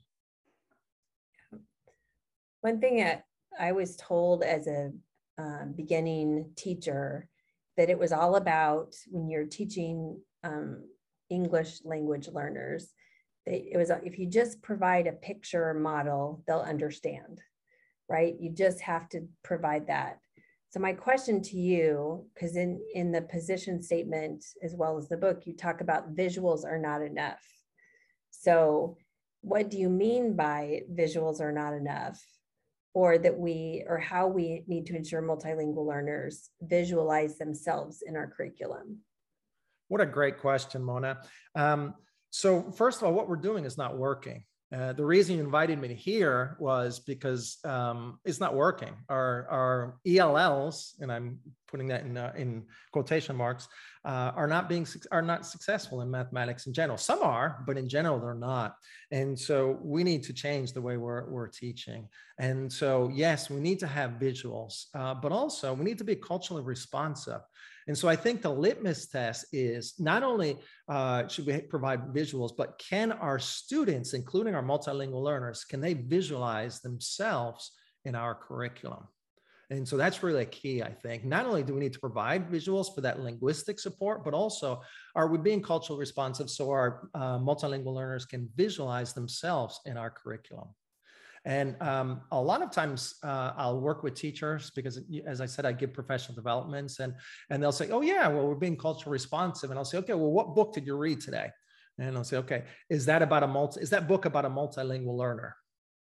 One 2.62 2.80
thing 2.80 2.98
that 2.98 3.24
i 3.60 3.72
was 3.72 3.96
told 3.96 4.44
as 4.44 4.68
a 4.68 4.92
um, 5.40 5.74
beginning 5.76 6.52
teacher 6.56 7.30
that 7.78 7.90
it 7.90 7.98
was 7.98 8.12
all 8.12 8.36
about 8.36 8.96
when 9.10 9.30
you're 9.30 9.46
teaching 9.46 10.20
um, 10.44 10.84
english 11.30 11.80
language 11.86 12.28
learners 12.28 12.90
it 13.46 13.78
was 13.78 13.92
if 14.04 14.20
you 14.20 14.28
just 14.28 14.62
provide 14.62 15.08
a 15.08 15.14
picture 15.14 15.74
model 15.74 16.44
they'll 16.46 16.60
understand 16.60 17.42
right? 18.10 18.36
You 18.40 18.52
just 18.52 18.82
have 18.82 19.10
to 19.10 19.28
provide 19.44 19.88
that 19.88 20.20
so 20.70 20.80
my 20.80 20.94
question 20.94 21.42
to 21.44 21.58
you, 21.58 22.26
because 22.34 22.58
in, 22.58 22.82
in 22.94 23.12
the 23.12 23.22
position 23.22 23.82
statement 23.82 24.44
as 24.62 24.76
well 24.76 24.98
as 24.98 25.08
the 25.08 25.18
book, 25.18 25.44
you 25.46 25.56
talk 25.56 25.82
about 25.82 26.16
visuals 26.16 26.66
are 26.66 26.78
not 26.78 27.02
enough. 27.02 27.42
So 28.32 28.98
what 29.42 29.70
do 29.70 29.78
you 29.78 29.90
mean 29.90 30.36
by 30.36 30.82
visuals 30.94 31.40
are 31.40 31.54
not 31.54 31.74
enough? 31.74 32.22
Or 32.94 33.18
that 33.20 33.38
we, 33.38 33.84
or 33.88 34.00
how 34.00 34.28
we 34.28 34.64
need 34.68 34.88
to 34.88 34.96
ensure 34.96 35.22
multilingual 35.22 35.88
learners 35.88 36.50
visualize 36.62 37.38
themselves 37.38 38.04
in 38.06 38.18
our 38.18 38.28
curriculum? 38.36 39.00
What 39.88 40.02
a 40.02 40.06
great 40.06 40.40
question, 40.40 40.84
Mona. 40.84 41.20
Um, 41.56 41.94
so 42.32 42.72
first 42.72 42.98
of 42.98 43.04
all, 43.08 43.14
what 43.14 43.30
we're 43.30 43.36
doing 43.36 43.66
is 43.66 43.78
not 43.78 43.98
working. 43.98 44.44
Uh, 44.74 44.92
the 44.94 45.06
reason 45.06 45.38
you 45.38 45.44
invited 45.44 45.80
me 45.80 45.94
here 45.94 46.58
was 46.60 47.00
because 47.00 47.58
um, 47.64 48.20
it's 48.26 48.40
not 48.40 48.54
working. 48.54 48.94
Our, 49.08 49.48
our 49.50 49.98
ELLs, 50.06 50.96
and 51.00 51.12
I'm 51.12 51.40
putting 51.68 51.88
that 51.88 52.02
in, 52.04 52.18
uh, 52.18 52.34
in 52.38 52.64
quotation 52.92 53.36
marks, 53.36 53.68
uh, 54.06 54.32
are 54.36 54.48
not 54.48 54.70
being 54.70 54.88
are 55.12 55.22
not 55.22 55.46
successful 55.46 56.02
in 56.02 56.10
mathematics 56.10 56.68
in 56.68 56.74
general. 56.74 56.98
Some 56.98 57.22
are, 57.22 57.64
but 57.68 57.78
in 57.78 57.90
general 57.90 58.20
they're 58.20 58.34
not. 58.34 58.76
And 59.12 59.38
so 59.38 59.80
we 59.82 60.04
need 60.04 60.24
to 60.24 60.34
change 60.34 60.74
the 60.74 60.82
way 60.82 60.98
we're, 60.98 61.30
we're 61.30 61.48
teaching. 61.48 62.08
And 62.40 62.72
so 62.72 63.12
yes, 63.14 63.50
we 63.50 63.60
need 63.60 63.80
to 63.80 63.88
have 63.88 64.12
visuals, 64.12 64.86
uh, 64.96 65.14
but 65.14 65.32
also 65.32 65.74
we 65.74 65.84
need 65.84 65.98
to 65.98 66.04
be 66.04 66.16
culturally 66.16 66.64
responsive. 66.64 67.42
And 67.88 67.98
so 67.98 68.10
I 68.10 68.18
think 68.18 68.42
the 68.42 68.52
litmus 68.52 69.08
test 69.08 69.46
is 69.54 69.94
not 69.98 70.22
only 70.22 70.58
uh, 70.90 71.28
should 71.28 71.46
we 71.46 71.58
provide 71.62 72.14
visuals, 72.14 72.52
but 72.56 72.78
can 72.78 73.14
our 73.14 73.40
students, 73.40 74.14
including 74.14 74.56
our 74.56 74.64
multilingual 74.64 75.24
learners, 75.24 75.64
can 75.64 75.80
they 75.80 75.94
visualize 75.94 76.82
themselves 76.82 77.72
in 78.04 78.14
our 78.14 78.36
curriculum? 78.36 79.08
And 79.70 79.86
so 79.86 79.98
that's 79.98 80.24
really 80.24 80.46
key, 80.46 80.82
I 80.82 80.92
think. 80.92 81.26
Not 81.26 81.46
only 81.46 81.62
do 81.62 81.74
we 81.74 81.82
need 81.82 81.94
to 81.94 82.00
provide 82.00 82.50
visuals 82.50 82.94
for 82.96 83.02
that 83.02 83.20
linguistic 83.20 83.80
support, 83.80 84.24
but 84.24 84.34
also 84.34 84.82
are 85.14 85.28
we 85.28 85.38
being 85.38 85.62
culturally 85.62 86.00
responsive 86.00 86.50
so 86.50 86.70
our 86.70 87.10
uh, 87.14 87.38
multilingual 87.38 87.94
learners 87.94 88.26
can 88.26 88.50
visualize 88.56 89.14
themselves 89.14 89.82
in 89.86 89.98
our 89.98 90.10
curriculum? 90.10 90.70
And 91.44 91.82
um, 91.82 92.22
a 92.32 92.42
lot 92.42 92.62
of 92.62 92.72
times 92.72 93.16
uh, 93.24 93.54
I'll 93.56 93.80
work 93.80 94.04
with 94.04 94.16
teachers 94.16 94.72
because, 94.76 95.00
as 95.26 95.40
I 95.40 95.46
said, 95.46 95.66
I 95.66 95.72
give 95.72 95.94
professional 95.94 96.36
developments, 96.36 97.00
and 97.00 97.14
and 97.50 97.64
they'll 97.64 97.72
say, 97.72 97.90
"Oh 97.90 98.02
yeah, 98.02 98.28
well 98.28 98.48
we're 98.48 98.56
being 98.56 98.76
culturally 98.76 99.14
responsive," 99.14 99.70
and 99.70 99.80
I'll 99.80 99.86
say, 99.86 99.98
"Okay, 100.00 100.14
well 100.14 100.32
what 100.32 100.56
book 100.56 100.74
did 100.74 100.86
you 100.86 100.98
read 100.98 101.22
today?" 101.22 101.50
And 102.00 102.18
I'll 102.18 102.26
say, 102.26 102.36
"Okay, 102.38 102.66
is 102.90 103.06
that 103.06 103.22
about 103.22 103.44
a 103.44 103.48
multi? 103.48 103.80
Is 103.80 103.92
that 103.92 104.10
book 104.10 104.26
about 104.26 104.44
a 104.44 104.50
multilingual 104.50 105.16
learner?" 105.16 105.56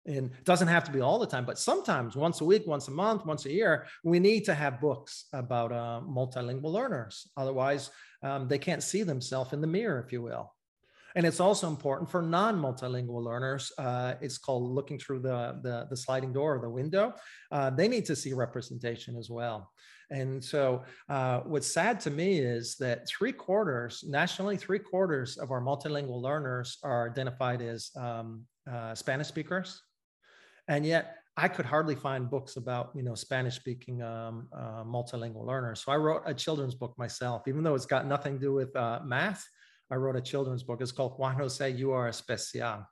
And 0.06 0.32
it 0.38 0.44
doesn't 0.44 0.68
have 0.68 0.84
to 0.86 0.92
be 0.92 1.00
all 1.00 1.18
the 1.18 1.28
time, 1.28 1.46
but 1.46 1.58
sometimes 1.58 2.16
once 2.16 2.42
a 2.42 2.46
week, 2.46 2.68
once 2.68 2.90
a 2.90 2.92
month, 2.92 3.26
once 3.26 3.46
a 3.46 3.52
year, 3.52 3.88
we 4.04 4.20
need 4.20 4.44
to 4.46 4.54
have 4.54 4.82
books 4.82 5.26
about 5.32 5.72
uh, 5.72 6.02
multilingual 6.06 6.74
learners. 6.74 7.30
Otherwise, 7.38 7.90
um, 8.22 8.48
they 8.48 8.58
can't 8.58 8.84
see 8.84 9.04
themselves 9.04 9.54
in 9.54 9.62
the 9.62 9.68
mirror, 9.68 10.04
if 10.06 10.12
you 10.12 10.22
will. 10.22 10.54
And 11.16 11.26
it's 11.26 11.40
also 11.40 11.68
important 11.68 12.10
for 12.10 12.22
non-multilingual 12.22 13.24
learners. 13.24 13.72
Uh, 13.78 14.16
it's 14.20 14.38
called 14.38 14.64
looking 14.64 14.98
through 14.98 15.20
the, 15.20 15.60
the, 15.62 15.88
the, 15.90 15.96
sliding 15.96 16.34
door 16.34 16.56
or 16.56 16.60
the 16.60 16.70
window. 16.70 17.14
Uh, 17.52 17.70
they 17.70 17.88
need 17.88 18.06
to 18.06 18.16
see 18.16 18.34
representation 18.34 19.16
as 19.16 19.30
well. 19.30 19.72
And 20.10 20.44
so 20.44 20.84
uh, 21.10 21.42
what's 21.42 21.68
sad 21.68 22.00
to 22.02 22.12
me 22.12 22.40
is 22.40 22.76
that 22.78 23.08
three 23.08 23.32
quarters, 23.32 24.04
nationally, 24.08 24.58
three 24.58 24.80
quarters 24.80 25.38
of 25.38 25.52
our 25.52 25.62
multilingual 25.62 26.22
learners 26.22 26.78
are 26.84 27.10
identified 27.10 27.62
as 27.62 27.92
um, 27.96 28.44
uh, 28.72 28.96
Spanish 28.96 29.28
speakers. 29.28 29.82
And 30.68 30.86
yet 30.86 31.18
I 31.36 31.48
could 31.48 31.66
hardly 31.66 31.96
find 31.96 32.30
books 32.30 32.58
about, 32.58 32.92
you 32.96 33.04
know, 33.04 33.16
Spanish 33.16 33.56
speaking 33.56 34.02
um, 34.02 34.48
uh, 34.56 34.84
multilingual 34.84 35.46
learners. 35.46 35.84
So 35.84 35.92
I 35.92 35.98
wrote 35.98 36.24
a 36.26 36.34
children's 36.34 36.76
book 36.76 36.94
myself, 36.98 37.48
even 37.48 37.64
though 37.64 37.76
it's 37.76 37.86
got 37.86 38.06
nothing 38.06 38.36
to 38.36 38.40
do 38.40 38.54
with 38.54 38.76
uh, 38.76 39.00
math 39.04 39.46
I 39.94 39.96
wrote 39.96 40.16
a 40.16 40.22
children's 40.22 40.64
book. 40.64 40.82
It's 40.82 40.92
called 40.92 41.20
Juan 41.20 41.36
Jose, 41.36 41.70
You 41.70 41.92
Are 41.92 42.08
Especial. 42.08 42.88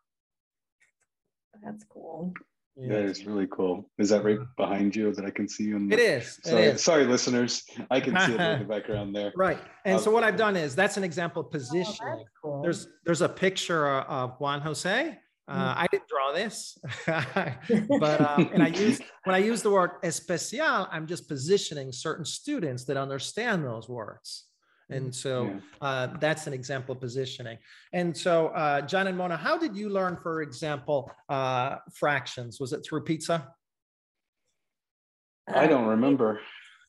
That's 1.63 1.84
cool. 1.89 2.31
Yeah. 2.75 2.89
That 2.89 3.05
is 3.05 3.25
really 3.25 3.47
cool. 3.47 3.89
Is 3.97 4.10
that 4.10 4.23
right 4.23 4.38
behind 4.55 4.95
you 4.95 5.12
that 5.13 5.25
I 5.25 5.31
can 5.31 5.47
see 5.47 5.63
you? 5.63 5.77
In 5.77 5.89
the... 5.89 5.95
It 5.95 5.99
is. 5.99 6.39
Sorry, 6.43 6.63
it 6.63 6.75
is. 6.75 6.84
sorry, 6.84 7.05
listeners. 7.05 7.63
I 7.89 7.99
can 7.99 8.17
see 8.19 8.34
it 8.34 8.39
in 8.39 8.60
the 8.60 8.65
background 8.69 9.15
there. 9.15 9.34
Right. 9.36 9.60
And 9.84 9.95
um, 9.95 10.01
so 10.03 10.12
what 10.12 10.23
I've 10.23 10.38
done 10.38 10.55
is 10.55 10.75
that's 10.75 10.95
an 10.97 11.03
example 11.03 11.41
of 11.41 11.47
oh, 11.47 11.49
positioning. 11.49 11.97
Oh, 12.03 12.23
cool. 12.43 12.62
There's 12.62 12.88
there's 13.03 13.21
a 13.21 13.29
picture 13.29 13.88
of 13.88 14.39
Juan 14.39 14.62
Jose. 14.62 15.17
Uh, 15.47 15.73
mm. 15.73 15.77
I 15.77 15.88
didn't 15.91 16.08
draw 16.08 16.32
this, 16.34 16.77
but 17.99 18.21
um, 18.30 18.49
and 18.54 18.63
I 18.63 18.67
use 18.67 19.01
when 19.25 19.36
I 19.36 19.39
use 19.39 19.62
the 19.62 19.71
word 19.71 19.91
especial, 20.04 20.88
I'm 20.91 21.08
just 21.08 21.27
positioning 21.27 21.91
certain 21.91 22.25
students 22.25 22.86
that 22.86 22.97
understand 22.97 23.65
those 23.65 23.89
words. 23.89 24.45
And 24.89 25.08
mm, 25.08 25.15
so 25.15 25.45
yeah. 25.45 25.60
uh, 25.82 26.08
that's 26.19 26.47
an 26.47 26.54
example 26.54 26.93
of 26.93 27.01
positioning. 27.01 27.58
And 27.93 28.15
so, 28.15 28.47
uh, 28.47 28.82
John 28.82 29.08
and 29.08 29.17
Mona, 29.17 29.38
how 29.38 29.58
did 29.58 29.75
you 29.75 29.89
learn, 29.89 30.17
for 30.21 30.41
example, 30.41 31.10
uh, 31.30 31.77
fractions? 31.93 32.60
Was 32.60 32.73
it 32.73 32.82
through 32.86 33.04
pizza? 33.04 33.47
I 35.47 35.67
don't 35.67 35.88
remember. 35.88 36.39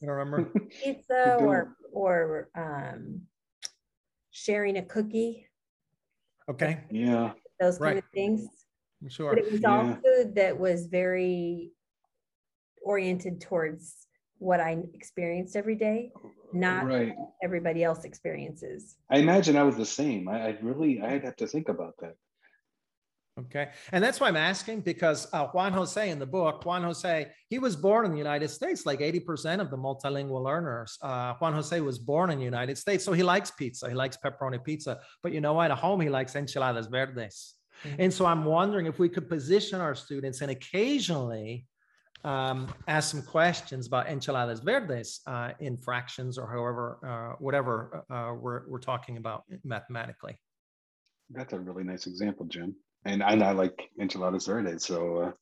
You 0.01 0.09
don't 0.09 0.17
remember? 0.17 0.51
Pizza 0.83 1.37
or 1.37 1.77
or 1.93 2.49
um, 2.57 3.23
sharing 4.31 4.77
a 4.77 4.83
cookie. 4.83 5.47
Okay. 6.51 6.81
Yeah. 6.91 7.33
Those 7.63 7.79
kind 7.79 7.99
of 7.99 8.05
things. 8.13 8.49
Sure. 9.09 9.31
But 9.31 9.39
it 9.39 9.53
was 9.53 9.61
yeah. 9.61 9.71
all 9.71 9.99
food 10.05 10.35
that 10.35 10.59
was 10.59 10.87
very 10.87 11.71
oriented 12.85 13.41
towards 13.41 14.07
what 14.39 14.61
I 14.61 14.79
experienced 14.95 15.55
every 15.55 15.77
day, 15.77 16.11
not 16.53 16.87
right. 16.87 17.13
everybody 17.43 17.85
else 17.85 18.05
experiences. 18.05 18.97
I 19.09 19.19
imagine 19.19 19.57
I 19.57 19.63
was 19.63 19.77
the 19.77 19.87
same. 19.87 20.29
I, 20.29 20.49
I 20.49 20.59
really, 20.61 21.01
I'd 21.01 21.25
have 21.25 21.37
to 21.37 21.47
think 21.47 21.69
about 21.69 21.95
that. 22.01 22.17
Okay. 23.41 23.71
And 23.93 24.05
that's 24.05 24.21
why 24.21 24.29
I'm 24.29 24.37
asking 24.37 24.83
because 24.83 25.27
uh, 25.33 25.47
Juan 25.47 25.73
Jose 25.73 26.11
in 26.11 26.19
the 26.19 26.27
book, 26.27 26.67
Juan 26.67 26.83
Jose, 26.83 27.29
he 27.49 27.59
was 27.59 27.75
born 27.77 28.05
in 28.05 28.13
the 28.13 28.19
United 28.19 28.49
States, 28.49 28.85
like 28.85 29.01
80% 29.01 29.61
of 29.61 29.71
the 29.71 29.77
multilingual 29.77 30.45
learners. 30.45 30.99
Uh, 31.01 31.33
Juan 31.35 31.55
Jose 31.55 31.81
was 31.81 31.99
born 31.99 32.29
in 32.29 32.39
the 32.39 32.45
United 32.45 32.77
States. 32.77 33.05
So 33.05 33.15
he 33.15 33.23
likes 33.23 33.51
pizza. 33.51 33.89
He 33.89 33.95
likes 33.95 34.19
pepperoni 34.23 34.63
pizza. 34.63 35.01
But 35.23 35.33
you 35.33 35.41
know 35.41 35.55
what? 35.55 35.71
At 35.71 35.79
home, 35.79 36.01
he 36.03 36.11
likes 36.11 36.37
enchiladas 36.37 36.89
verdes. 36.89 37.55
Mm-hmm. 37.85 38.03
And 38.03 38.13
so 38.13 38.27
I'm 38.27 38.45
wondering 38.45 38.85
if 38.85 38.99
we 38.99 39.09
could 39.09 39.31
position 39.31 39.81
our 39.81 39.95
students 39.95 40.43
and 40.43 40.51
occasionally 40.51 41.67
um, 42.25 42.73
ask 42.87 43.11
some 43.11 43.23
questions 43.23 43.87
about 43.87 44.09
enchiladas 44.09 44.61
verdes 44.61 45.21
uh, 45.27 45.53
in 45.59 45.79
fractions 45.79 46.37
or 46.37 46.47
however, 46.47 46.99
uh, 47.05 47.37
whatever 47.39 48.05
uh, 48.11 48.35
we're, 48.39 48.69
we're 48.69 48.79
talking 48.79 49.17
about 49.17 49.45
mathematically. 49.65 50.39
That's 51.31 51.55
a 51.55 51.59
really 51.59 51.83
nice 51.83 52.07
example, 52.07 52.45
Jim. 52.45 52.77
And, 53.05 53.23
and 53.23 53.43
I 53.43 53.53
like 53.53 53.91
enchiladas 54.01 54.47
verdes, 54.47 54.87
so 54.87 55.17
uh, 55.19 55.33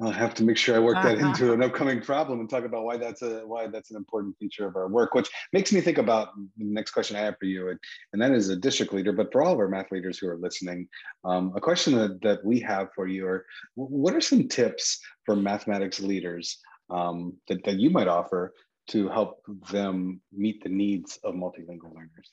I'll 0.00 0.10
have 0.12 0.34
to 0.34 0.44
make 0.44 0.56
sure 0.56 0.76
I 0.76 0.78
work 0.78 0.94
that 1.02 1.18
uh-huh. 1.18 1.28
into 1.28 1.52
an 1.52 1.62
upcoming 1.62 2.00
problem 2.00 2.40
and 2.40 2.48
talk 2.48 2.64
about 2.64 2.84
why 2.84 2.96
that's 2.96 3.22
a 3.22 3.40
why 3.46 3.66
that's 3.66 3.90
an 3.90 3.96
important 3.96 4.36
feature 4.38 4.66
of 4.66 4.76
our 4.76 4.88
work. 4.88 5.14
Which 5.14 5.28
makes 5.52 5.72
me 5.72 5.80
think 5.80 5.98
about 5.98 6.28
the 6.36 6.64
next 6.64 6.92
question 6.92 7.16
I 7.16 7.20
have 7.20 7.36
for 7.38 7.46
you, 7.46 7.70
and, 7.70 7.80
and 8.12 8.22
that 8.22 8.30
is 8.30 8.48
a 8.48 8.56
district 8.56 8.92
leader, 8.92 9.12
but 9.12 9.32
for 9.32 9.42
all 9.42 9.52
of 9.52 9.58
our 9.58 9.68
math 9.68 9.90
leaders 9.90 10.18
who 10.18 10.28
are 10.28 10.36
listening, 10.36 10.88
um, 11.24 11.52
a 11.56 11.60
question 11.60 11.96
that, 11.96 12.20
that 12.22 12.44
we 12.44 12.60
have 12.60 12.88
for 12.94 13.08
you 13.08 13.26
are: 13.26 13.44
What 13.74 14.14
are 14.14 14.20
some 14.20 14.46
tips 14.46 15.00
for 15.26 15.34
mathematics 15.34 16.00
leaders 16.00 16.58
um, 16.90 17.36
that 17.48 17.64
that 17.64 17.80
you 17.80 17.90
might 17.90 18.08
offer 18.08 18.54
to 18.88 19.08
help 19.08 19.42
them 19.70 20.20
meet 20.32 20.62
the 20.62 20.70
needs 20.70 21.18
of 21.24 21.34
multilingual 21.34 21.94
learners? 21.94 22.30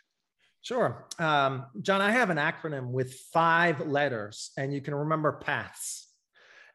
Sure. 0.65 1.05
Um, 1.19 1.67
John, 1.83 2.01
I 2.01 2.09
have 2.09 2.31
an 2.31 2.37
acronym 2.37 2.87
with 2.87 3.13
five 3.31 3.85
letters, 3.85 4.49
and 4.57 4.73
you 4.73 4.81
can 4.81 4.95
remember 4.95 5.33
paths. 5.33 6.07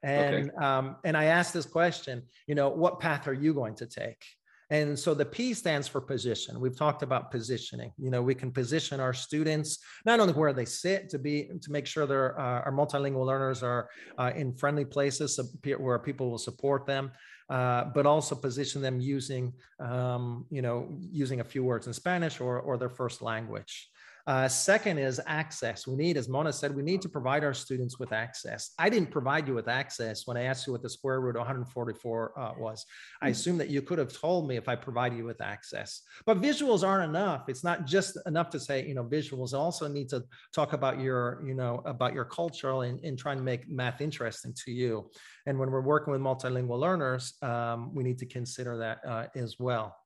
And 0.04 0.48
okay. 0.48 0.64
um, 0.64 0.94
and 1.04 1.16
I 1.16 1.24
asked 1.24 1.52
this 1.52 1.66
question, 1.66 2.22
you 2.46 2.54
know, 2.54 2.68
what 2.68 3.00
path 3.00 3.26
are 3.26 3.34
you 3.34 3.52
going 3.52 3.74
to 3.74 3.86
take? 3.86 4.24
And 4.70 4.96
so 4.96 5.12
the 5.12 5.24
P 5.24 5.52
stands 5.54 5.88
for 5.88 6.00
position. 6.00 6.60
We've 6.60 6.76
talked 6.76 7.02
about 7.02 7.32
positioning. 7.32 7.92
You 7.98 8.10
know, 8.10 8.22
we 8.22 8.36
can 8.36 8.52
position 8.52 9.00
our 9.00 9.12
students 9.12 9.80
not 10.06 10.20
only 10.20 10.34
where 10.34 10.52
they 10.52 10.64
sit 10.64 11.08
to 11.08 11.18
be 11.18 11.50
to 11.60 11.72
make 11.72 11.86
sure 11.86 12.06
their 12.06 12.38
uh, 12.38 12.60
our 12.60 12.72
multilingual 12.72 13.26
learners 13.26 13.64
are 13.64 13.90
uh, 14.18 14.30
in 14.36 14.54
friendly 14.54 14.84
places 14.84 15.40
where 15.78 15.98
people 15.98 16.30
will 16.30 16.38
support 16.38 16.86
them, 16.86 17.10
uh, 17.50 17.84
but 17.92 18.06
also 18.06 18.34
position 18.34 18.80
them 18.80 19.00
using, 19.00 19.52
um, 19.80 20.46
you 20.50 20.62
know, 20.62 20.88
using 21.00 21.40
a 21.40 21.44
few 21.44 21.64
words 21.64 21.88
in 21.88 21.92
Spanish 21.92 22.40
or, 22.40 22.60
or 22.60 22.78
their 22.78 22.88
first 22.88 23.22
language. 23.22 23.90
Uh, 24.30 24.46
second 24.46 24.96
is 24.96 25.20
access. 25.26 25.88
We 25.88 25.96
need, 25.96 26.16
as 26.16 26.28
Mona 26.28 26.52
said, 26.52 26.72
we 26.72 26.84
need 26.84 27.02
to 27.02 27.08
provide 27.08 27.42
our 27.42 27.52
students 27.52 27.98
with 27.98 28.12
access. 28.12 28.70
I 28.78 28.88
didn't 28.88 29.10
provide 29.10 29.48
you 29.48 29.54
with 29.54 29.66
access 29.66 30.24
when 30.24 30.36
I 30.36 30.42
asked 30.42 30.68
you 30.68 30.72
what 30.72 30.82
the 30.82 30.88
square 30.88 31.20
root 31.20 31.34
of 31.34 31.40
144 31.40 32.38
uh, 32.38 32.52
was. 32.56 32.86
I 33.20 33.26
hmm. 33.26 33.32
assume 33.32 33.58
that 33.58 33.70
you 33.70 33.82
could 33.82 33.98
have 33.98 34.12
told 34.12 34.46
me 34.46 34.56
if 34.56 34.68
I 34.68 34.76
provided 34.76 35.18
you 35.18 35.24
with 35.24 35.40
access. 35.40 36.02
But 36.26 36.40
visuals 36.40 36.86
aren't 36.86 37.10
enough. 37.10 37.48
It's 37.48 37.64
not 37.64 37.86
just 37.86 38.18
enough 38.26 38.50
to 38.50 38.60
say, 38.60 38.86
you 38.86 38.94
know, 38.94 39.02
visuals 39.02 39.52
also 39.52 39.88
need 39.88 40.08
to 40.10 40.22
talk 40.54 40.74
about 40.74 41.00
your, 41.00 41.42
you 41.44 41.54
know, 41.54 41.82
about 41.84 42.14
your 42.14 42.24
culture 42.24 42.84
and, 42.84 43.04
and 43.04 43.18
trying 43.18 43.38
to 43.38 43.42
make 43.42 43.68
math 43.68 44.00
interesting 44.00 44.54
to 44.64 44.70
you. 44.70 45.10
And 45.46 45.58
when 45.58 45.72
we're 45.72 45.80
working 45.80 46.12
with 46.12 46.20
multilingual 46.20 46.78
learners, 46.78 47.34
um, 47.42 47.92
we 47.92 48.04
need 48.04 48.18
to 48.18 48.26
consider 48.26 48.78
that 48.78 49.00
uh, 49.04 49.26
as 49.34 49.56
well. 49.58 49.96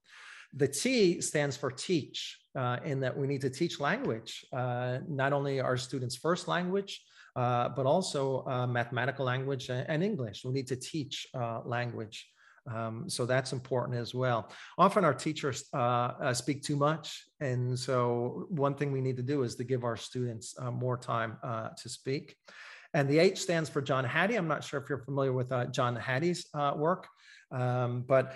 The 0.57 0.69
T 0.69 1.21
stands 1.21 1.57
for 1.57 1.71
teach, 1.71 2.38
uh, 2.57 2.79
in 2.85 3.01
that 3.01 3.17
we 3.17 3.27
need 3.27 3.40
to 3.40 3.51
teach 3.51 3.81
language, 3.81 4.45
uh, 4.53 4.99
not 5.09 5.33
only 5.33 5.61
our 5.61 5.77
students' 5.77 6.17
first 6.17 6.47
language, 6.49 7.03
uh, 7.37 7.69
but 7.71 7.87
also 7.87 8.45
uh, 8.47 8.67
mathematical 8.67 9.25
language 9.25 9.69
and, 9.69 10.03
English. 10.05 10.45
We 10.45 10.53
need 10.53 10.69
to 10.69 10.77
teach 10.77 11.27
uh, 11.35 11.62
language. 11.64 12.29
Um, 12.73 13.11
so 13.11 13.27
that's 13.27 13.53
important 13.53 13.99
as 13.99 14.14
well. 14.14 14.49
Often 14.79 15.05
our 15.05 15.12
teachers 15.12 15.64
uh, 15.73 16.33
speak 16.33 16.62
too 16.62 16.77
much. 16.77 17.25
And 17.40 17.77
so 17.79 18.47
one 18.49 18.75
thing 18.77 18.93
we 18.93 19.01
need 19.01 19.17
to 19.17 19.23
do 19.23 19.43
is 19.43 19.57
to 19.57 19.64
give 19.64 19.83
our 19.85 19.97
students 19.97 20.55
more 20.73 20.97
time 20.97 21.37
to 21.43 21.88
speak. 21.88 22.37
And 22.95 23.09
the 23.09 23.19
H 23.19 23.38
stands 23.40 23.69
for 23.69 23.83
John 23.83 24.05
Hattie. 24.05 24.37
I'm 24.37 24.49
not 24.49 24.62
sure 24.62 24.81
if 24.81 24.88
you're 24.88 25.05
familiar 25.05 25.33
with 25.33 25.53
John 25.73 25.97
Hattie's 25.97 26.47
work, 26.77 27.09
um, 27.51 28.05
but 28.07 28.35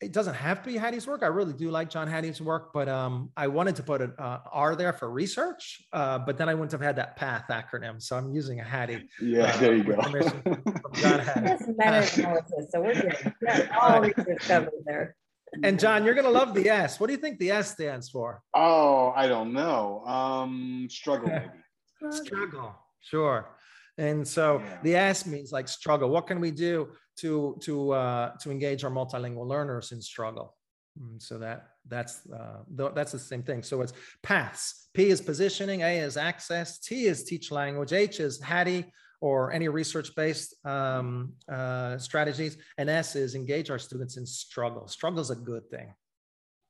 it 0.00 0.12
doesn't 0.12 0.34
have 0.34 0.62
to 0.62 0.70
be 0.70 0.78
Hattie's 0.78 1.06
work. 1.06 1.22
I 1.22 1.26
really 1.26 1.52
do 1.52 1.70
like 1.70 1.90
John 1.90 2.08
Hattie's 2.08 2.40
work, 2.40 2.72
but 2.72 2.88
um, 2.88 3.30
I 3.36 3.48
wanted 3.48 3.76
to 3.76 3.82
put 3.82 4.00
an 4.00 4.14
uh, 4.18 4.38
R 4.50 4.74
there 4.74 4.94
for 4.94 5.10
research, 5.10 5.82
uh, 5.92 6.18
but 6.18 6.38
then 6.38 6.48
I 6.48 6.54
wouldn't 6.54 6.72
have 6.72 6.80
had 6.80 6.96
that 6.96 7.16
PATH 7.16 7.48
acronym. 7.50 8.00
So 8.00 8.16
I'm 8.16 8.32
using 8.32 8.60
a 8.60 8.64
Hattie. 8.64 9.06
Yeah, 9.20 9.42
uh, 9.42 9.56
there 9.58 9.74
you 9.74 9.84
go. 9.84 9.96
John 10.94 11.20
Hattie. 11.20 11.40
That's 11.40 11.68
meta 11.68 12.10
analysis, 12.28 12.66
so 12.70 12.80
we're 12.80 12.94
good. 12.94 13.34
Yeah, 13.42 13.78
all 13.80 14.00
research 14.00 14.38
covered 14.40 14.70
there. 14.86 15.16
And 15.62 15.78
John, 15.78 16.04
you're 16.04 16.14
gonna 16.14 16.30
love 16.30 16.54
the 16.54 16.68
S. 16.68 16.98
What 16.98 17.08
do 17.08 17.12
you 17.12 17.18
think 17.18 17.38
the 17.38 17.50
S 17.50 17.72
stands 17.72 18.08
for? 18.08 18.42
Oh, 18.54 19.12
I 19.14 19.26
don't 19.26 19.52
know. 19.52 20.02
Um, 20.06 20.86
struggle 20.88 21.28
maybe. 22.00 22.12
struggle, 22.12 22.74
sure. 23.00 23.50
And 23.98 24.26
so 24.26 24.60
yeah. 24.60 24.78
the 24.82 24.96
S 24.96 25.26
means 25.26 25.52
like 25.52 25.68
struggle. 25.68 26.08
What 26.08 26.26
can 26.26 26.40
we 26.40 26.50
do 26.50 26.88
to 27.20 27.56
to 27.60 27.92
uh, 27.92 28.36
to 28.38 28.50
engage 28.50 28.84
our 28.84 28.90
multilingual 28.90 29.46
learners 29.46 29.92
in 29.92 30.00
struggle? 30.00 30.56
And 30.96 31.18
mm, 31.18 31.22
so 31.22 31.38
that 31.38 31.68
that's 31.88 32.28
uh, 32.30 32.62
that's 32.94 33.12
the 33.12 33.18
same 33.18 33.42
thing. 33.42 33.62
So 33.62 33.80
it's 33.82 33.92
paths. 34.22 34.88
P 34.94 35.08
is 35.10 35.20
positioning. 35.20 35.82
A 35.82 35.98
is 35.98 36.16
access. 36.16 36.78
T 36.78 37.06
is 37.06 37.24
teach 37.24 37.50
language. 37.50 37.92
H 37.92 38.20
is 38.20 38.40
Hattie 38.40 38.92
or 39.20 39.52
any 39.52 39.68
research-based 39.68 40.54
um, 40.64 41.34
uh, 41.50 41.98
strategies. 41.98 42.56
And 42.78 42.88
S 42.88 43.16
is 43.16 43.34
engage 43.34 43.70
our 43.70 43.78
students 43.78 44.16
in 44.16 44.26
struggle. 44.26 44.88
Struggle 44.88 45.20
is 45.20 45.30
a 45.30 45.36
good 45.36 45.68
thing. 45.70 45.92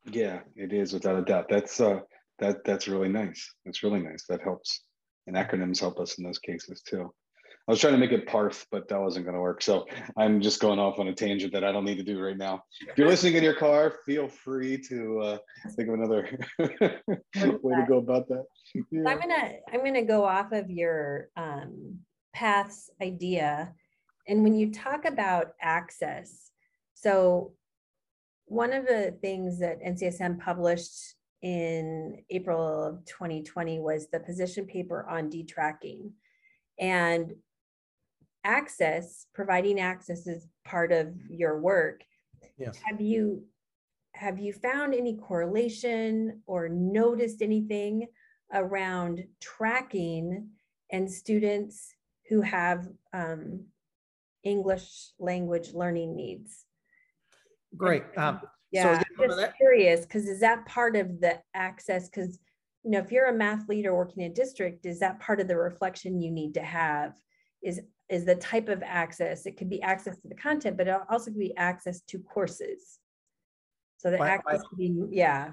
Yeah, 0.05 0.41
it 0.57 0.73
is 0.73 0.93
without 0.93 1.19
a 1.19 1.23
doubt. 1.23 1.47
That's 1.49 1.81
uh, 1.81 2.01
that 2.39 2.65
that's 2.65 2.89
really 2.89 3.09
nice. 3.09 3.55
That's 3.65 3.83
really 3.83 4.01
nice. 4.01 4.25
That 4.29 4.43
helps, 4.43 4.85
and 5.27 5.37
acronyms 5.37 5.79
help 5.79 6.01
us 6.01 6.19
in 6.19 6.25
those 6.25 6.39
cases 6.39 6.83
too. 6.83 7.13
I 7.71 7.73
was 7.73 7.79
trying 7.79 7.93
to 7.93 8.01
make 8.01 8.11
it 8.11 8.27
parth, 8.27 8.67
but 8.73 8.89
that 8.89 9.01
wasn't 9.01 9.27
going 9.27 9.37
to 9.37 9.41
work. 9.41 9.63
So 9.63 9.87
I'm 10.17 10.41
just 10.41 10.59
going 10.59 10.81
off 10.81 10.99
on 10.99 11.07
a 11.07 11.15
tangent 11.15 11.53
that 11.53 11.63
I 11.63 11.71
don't 11.71 11.85
need 11.85 11.99
to 11.99 12.03
do 12.03 12.21
right 12.21 12.37
now. 12.37 12.65
If 12.81 12.99
you're 12.99 13.07
listening 13.07 13.37
in 13.37 13.45
your 13.45 13.55
car, 13.55 13.95
feel 14.05 14.27
free 14.27 14.77
to 14.89 15.21
uh, 15.21 15.39
think 15.77 15.89
of 15.89 15.95
another 15.95 16.37
way 16.59 16.67
to 17.39 17.87
go 17.89 17.99
about 17.99 18.27
that. 18.27 18.45
Yeah. 18.91 19.09
I'm 19.09 19.21
gonna 19.21 19.53
I'm 19.73 19.85
gonna 19.85 20.03
go 20.03 20.25
off 20.25 20.51
of 20.51 20.69
your 20.69 21.29
um, 21.37 22.01
paths 22.33 22.91
idea, 23.01 23.73
and 24.27 24.43
when 24.43 24.57
you 24.57 24.73
talk 24.73 25.05
about 25.05 25.53
access, 25.63 26.51
so 26.95 27.53
one 28.47 28.73
of 28.73 28.85
the 28.85 29.17
things 29.23 29.61
that 29.61 29.81
NCSM 29.81 30.41
published 30.41 31.15
in 31.41 32.17
April 32.31 32.83
of 32.83 33.05
2020 33.05 33.79
was 33.79 34.09
the 34.09 34.19
position 34.19 34.67
paper 34.67 35.09
on 35.09 35.31
detracking. 35.31 36.15
And 36.81 37.35
access, 38.45 39.27
providing 39.35 39.81
access 39.81 40.27
is 40.27 40.47
part 40.65 40.93
of 40.93 41.15
your 41.29 41.59
work. 41.61 42.03
Yes. 42.59 42.79
Have 42.89 43.01
you 43.01 43.45
have 44.13 44.39
you 44.39 44.53
found 44.53 44.95
any 44.95 45.17
correlation 45.17 46.43
or 46.47 46.69
noticed 46.69 47.43
anything 47.43 48.07
around 48.53 49.25
tracking 49.41 50.49
and 50.91 51.11
students 51.11 51.95
who 52.29 52.41
have 52.41 52.89
um, 53.13 53.65
English 54.43 55.13
language 55.19 55.73
learning 55.75 56.17
needs? 56.17 56.65
Great. 57.77 58.03
Um, 58.17 58.41
yeah, 58.73 59.03
so 59.17 59.27
just 59.27 59.57
curious 59.57 60.03
because 60.03 60.29
is 60.29 60.41
that 60.41 60.67
part 60.67 60.97
of 60.97 61.21
the 61.21 61.41
access? 61.55 62.09
Because 62.09 62.39
you 62.85 62.93
know, 62.93 62.99
if 62.99 63.13
you're 63.13 63.29
a 63.29 63.35
math 63.35 63.69
leader 63.69 63.95
working 63.95 64.23
in 64.23 64.31
a 64.31 64.35
district, 64.35 64.87
is 64.87 65.01
that 65.01 65.21
part 65.21 65.41
of 65.41 65.49
the 65.49 65.57
reflection 65.57 66.21
you 66.21 66.31
need 66.31 66.55
to 66.55 66.63
have? 66.63 67.15
Is 67.63 67.81
is 68.11 68.25
the 68.25 68.35
type 68.35 68.69
of 68.69 68.83
access. 68.83 69.47
It 69.47 69.57
could 69.57 69.71
be 69.71 69.81
access 69.81 70.17
to 70.19 70.29
the 70.29 70.35
content, 70.35 70.77
but 70.77 70.89
it 70.89 71.01
also 71.09 71.31
could 71.31 71.39
be 71.39 71.57
access 71.57 72.01
to 72.09 72.19
courses. 72.19 72.99
So 73.99 74.11
the 74.11 74.19
by, 74.19 74.29
access 74.31 74.63
by, 74.63 74.77
be, 74.77 74.95
yeah. 75.11 75.53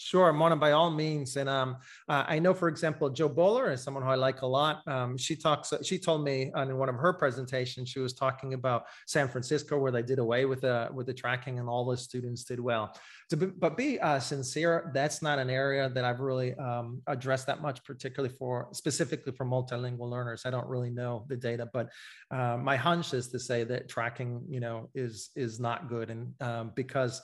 Sure, 0.00 0.32
Mona, 0.32 0.54
by 0.54 0.70
all 0.70 0.92
means. 0.92 1.36
And 1.36 1.48
um, 1.48 1.76
uh, 2.08 2.22
I 2.28 2.38
know, 2.38 2.54
for 2.54 2.68
example, 2.68 3.10
Jo 3.10 3.28
Boaler 3.28 3.72
is 3.72 3.82
someone 3.82 4.04
who 4.04 4.08
I 4.08 4.14
like 4.14 4.42
a 4.42 4.46
lot. 4.46 4.86
Um, 4.86 5.18
she 5.18 5.34
talks. 5.34 5.72
She 5.82 5.98
told 5.98 6.22
me 6.22 6.52
on 6.54 6.78
one 6.78 6.88
of 6.88 6.94
her 6.94 7.12
presentations, 7.12 7.88
she 7.88 7.98
was 7.98 8.12
talking 8.12 8.54
about 8.54 8.84
San 9.08 9.26
Francisco, 9.26 9.76
where 9.76 9.90
they 9.90 10.04
did 10.04 10.20
away 10.20 10.44
with 10.44 10.60
the 10.60 10.88
with 10.94 11.06
the 11.06 11.12
tracking, 11.14 11.58
and 11.58 11.68
all 11.68 11.84
the 11.84 11.96
students 11.96 12.44
did 12.44 12.60
well. 12.60 12.94
To 13.30 13.36
be, 13.36 13.46
but 13.46 13.76
be 13.76 13.98
uh, 13.98 14.20
sincere, 14.20 14.92
that's 14.94 15.20
not 15.20 15.40
an 15.40 15.50
area 15.50 15.88
that 15.88 16.04
I've 16.04 16.20
really 16.20 16.54
um, 16.54 17.02
addressed 17.08 17.48
that 17.48 17.60
much, 17.60 17.82
particularly 17.82 18.32
for 18.38 18.68
specifically 18.70 19.32
for 19.32 19.44
multilingual 19.46 20.08
learners. 20.08 20.42
I 20.46 20.50
don't 20.50 20.68
really 20.68 20.90
know 20.90 21.26
the 21.28 21.36
data, 21.36 21.68
but 21.72 21.88
uh, 22.30 22.56
my 22.56 22.76
hunch 22.76 23.14
is 23.14 23.26
to 23.30 23.40
say 23.40 23.64
that 23.64 23.88
tracking, 23.88 24.44
you 24.48 24.60
know, 24.60 24.90
is 24.94 25.30
is 25.34 25.58
not 25.58 25.88
good, 25.88 26.08
and 26.10 26.40
um, 26.40 26.70
because 26.76 27.20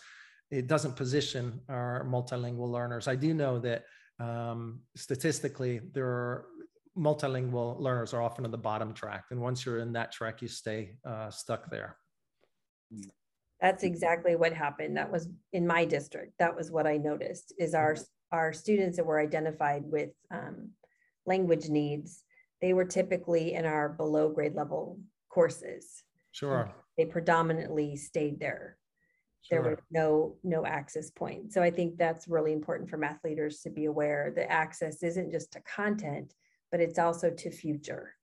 it 0.51 0.67
doesn't 0.67 0.97
position 0.97 1.61
our 1.69 2.07
multilingual 2.09 2.71
learners. 2.71 3.09
I 3.09 3.17
do 3.17 3.35
know 3.35 3.59
that 3.61 3.85
um, 4.21 4.81
statistically, 4.97 5.81
there 5.93 6.07
are 6.07 6.47
multilingual 6.97 7.81
learners 7.81 8.15
are 8.15 8.23
often 8.23 8.45
on 8.45 8.51
the 8.51 8.59
bottom 8.59 8.95
track, 8.95 9.25
and 9.31 9.41
once 9.41 9.67
you're 9.67 9.79
in 9.79 9.93
that 9.95 10.13
track, 10.13 10.43
you 10.43 10.49
stay 10.49 10.97
uh, 11.05 11.31
stuck 11.31 11.71
there. 11.71 11.97
That's 13.61 13.83
exactly 13.83 14.37
what 14.37 14.53
happened. 14.53 14.97
That 14.97 15.11
was 15.11 15.29
in 15.53 15.67
my 15.67 15.85
district. 15.85 16.35
That 16.39 16.55
was 16.55 16.71
what 16.71 16.87
I 16.87 16.99
noticed. 16.99 17.55
Is 17.59 17.75
our 17.75 17.97
our 18.31 18.53
students 18.53 18.97
that 18.97 19.07
were 19.07 19.21
identified 19.21 19.85
with 19.87 20.11
um, 20.33 20.71
language 21.27 21.69
needs, 21.69 22.25
they 22.61 22.73
were 22.73 22.85
typically 22.85 23.55
in 23.55 23.65
our 23.65 23.89
below 23.89 24.29
grade 24.29 24.55
level 24.55 24.99
courses. 25.29 26.03
Sure. 26.33 26.71
They 26.99 27.05
predominantly 27.05 27.97
stayed 27.97 28.41
there 28.41 28.77
there 29.51 29.63
was 29.63 29.79
no 29.91 30.37
no 30.43 30.65
access 30.65 31.11
point 31.11 31.53
so 31.53 31.63
i 31.63 31.71
think 31.71 31.97
that's 31.97 32.29
really 32.29 32.53
important 32.53 32.89
for 32.89 32.97
math 32.97 33.23
leaders 33.25 33.61
to 33.61 33.71
be 33.71 33.85
aware 33.85 34.33
that 34.35 34.51
access 34.51 35.03
isn't 35.03 35.31
just 35.31 35.53
to 35.53 35.61
content 35.61 36.35
but 36.75 36.81
it's 36.81 36.99
also 36.99 37.31
to 37.31 37.53
future. 37.53 38.17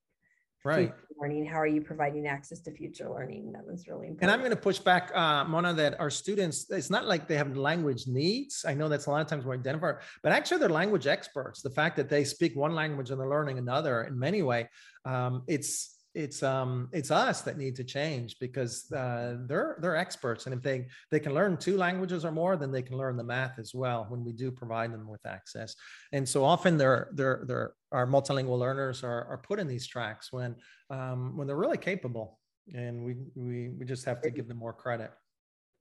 Right. 0.62 0.90
Future 0.90 1.06
learning 1.18 1.46
how 1.46 1.56
are 1.56 1.66
you 1.66 1.80
providing 1.80 2.26
access 2.26 2.60
to 2.60 2.70
future 2.70 3.08
learning? 3.08 3.52
That 3.52 3.66
was 3.66 3.88
really 3.88 4.08
important 4.08 4.24
and 4.24 4.30
i'm 4.30 4.40
going 4.40 4.50
to 4.50 4.64
push 4.68 4.78
back 4.78 5.10
uh, 5.14 5.44
mona 5.44 5.72
that 5.72 5.98
our 5.98 6.10
students 6.10 6.70
it's 6.70 6.90
not 6.90 7.06
like 7.06 7.26
they 7.26 7.38
have 7.38 7.56
language 7.56 8.06
needs. 8.06 8.66
I 8.68 8.74
know 8.74 8.90
that's 8.90 9.06
a 9.06 9.10
lot 9.10 9.22
of 9.22 9.26
times 9.26 9.46
we 9.46 9.54
identify 9.54 9.92
but 10.22 10.32
actually 10.32 10.58
they're 10.58 10.68
language 10.68 11.06
experts. 11.06 11.62
The 11.62 11.70
fact 11.70 11.96
that 11.96 12.10
they 12.10 12.24
speak 12.24 12.54
one 12.54 12.74
language 12.74 13.10
and 13.10 13.18
they're 13.18 13.34
learning 13.36 13.56
another 13.56 14.02
in 14.02 14.18
many 14.18 14.42
way 14.42 14.68
um, 15.06 15.44
it's 15.46 16.01
it's 16.14 16.42
um 16.42 16.88
it's 16.92 17.10
us 17.10 17.40
that 17.40 17.56
need 17.56 17.74
to 17.74 17.84
change 17.84 18.36
because 18.38 18.90
uh, 18.92 19.36
they're 19.46 19.78
they're 19.80 19.96
experts 19.96 20.44
and 20.46 20.54
if 20.54 20.62
they 20.62 20.86
they 21.10 21.18
can 21.18 21.32
learn 21.32 21.56
two 21.56 21.76
languages 21.76 22.24
or 22.24 22.30
more 22.30 22.56
then 22.56 22.70
they 22.70 22.82
can 22.82 22.96
learn 22.96 23.16
the 23.16 23.24
math 23.24 23.58
as 23.58 23.74
well 23.74 24.06
when 24.08 24.22
we 24.24 24.32
do 24.32 24.50
provide 24.50 24.92
them 24.92 25.08
with 25.08 25.24
access. 25.26 25.74
And 26.12 26.28
so 26.28 26.44
often 26.44 26.76
they're 26.76 27.08
they're 27.14 27.44
they're 27.46 27.72
our 27.92 28.06
multilingual 28.06 28.58
learners 28.58 29.02
are, 29.02 29.24
are 29.24 29.38
put 29.38 29.58
in 29.58 29.66
these 29.66 29.86
tracks 29.86 30.32
when 30.32 30.54
um, 30.90 31.36
when 31.36 31.46
they're 31.46 31.56
really 31.56 31.78
capable 31.78 32.38
and 32.74 33.04
we 33.04 33.16
we 33.34 33.70
we 33.70 33.84
just 33.86 34.04
have 34.04 34.20
to 34.22 34.30
give 34.30 34.48
them 34.48 34.58
more 34.58 34.72
credit. 34.72 35.10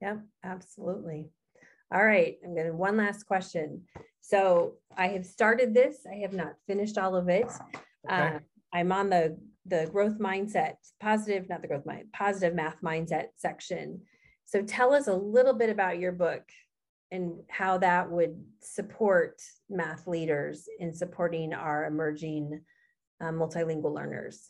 Yeah 0.02 0.18
absolutely. 0.44 1.30
All 1.94 2.06
right 2.06 2.38
i'm 2.46 2.56
going 2.56 2.68
to 2.68 2.74
one 2.74 2.96
last 2.96 3.26
question. 3.26 3.82
So 4.22 4.76
i 4.98 5.10
have 5.10 5.26
started 5.26 5.74
this 5.74 6.06
i 6.10 6.20
have 6.20 6.34
not 6.34 6.54
finished 6.68 6.98
all 6.98 7.18
of 7.18 7.28
it. 7.28 7.52
Okay. 8.10 8.36
uh, 8.36 8.40
I'm 8.74 8.94
on 8.94 9.10
the 9.10 9.38
the 9.66 9.88
growth 9.92 10.18
mindset, 10.18 10.76
positive, 11.00 11.48
not 11.50 11.62
the 11.62 11.68
growth 11.68 11.86
mind, 11.86 12.06
positive 12.14 12.56
math 12.56 12.78
mindset 12.84 13.28
section. 13.36 14.02
So 14.46 14.62
tell 14.62 14.94
us 14.94 15.08
a 15.08 15.14
little 15.14 15.54
bit 15.54 15.70
about 15.70 16.00
your 16.00 16.12
book 16.12 16.44
and 17.12 17.42
how 17.50 17.78
that 17.78 18.10
would 18.10 18.42
support 18.62 19.42
math 19.70 20.08
leaders 20.08 20.68
in 20.80 20.94
supporting 20.94 21.54
our 21.54 21.86
emerging 21.86 22.62
uh, 23.20 23.26
multilingual 23.32 23.94
learners. 23.94 24.50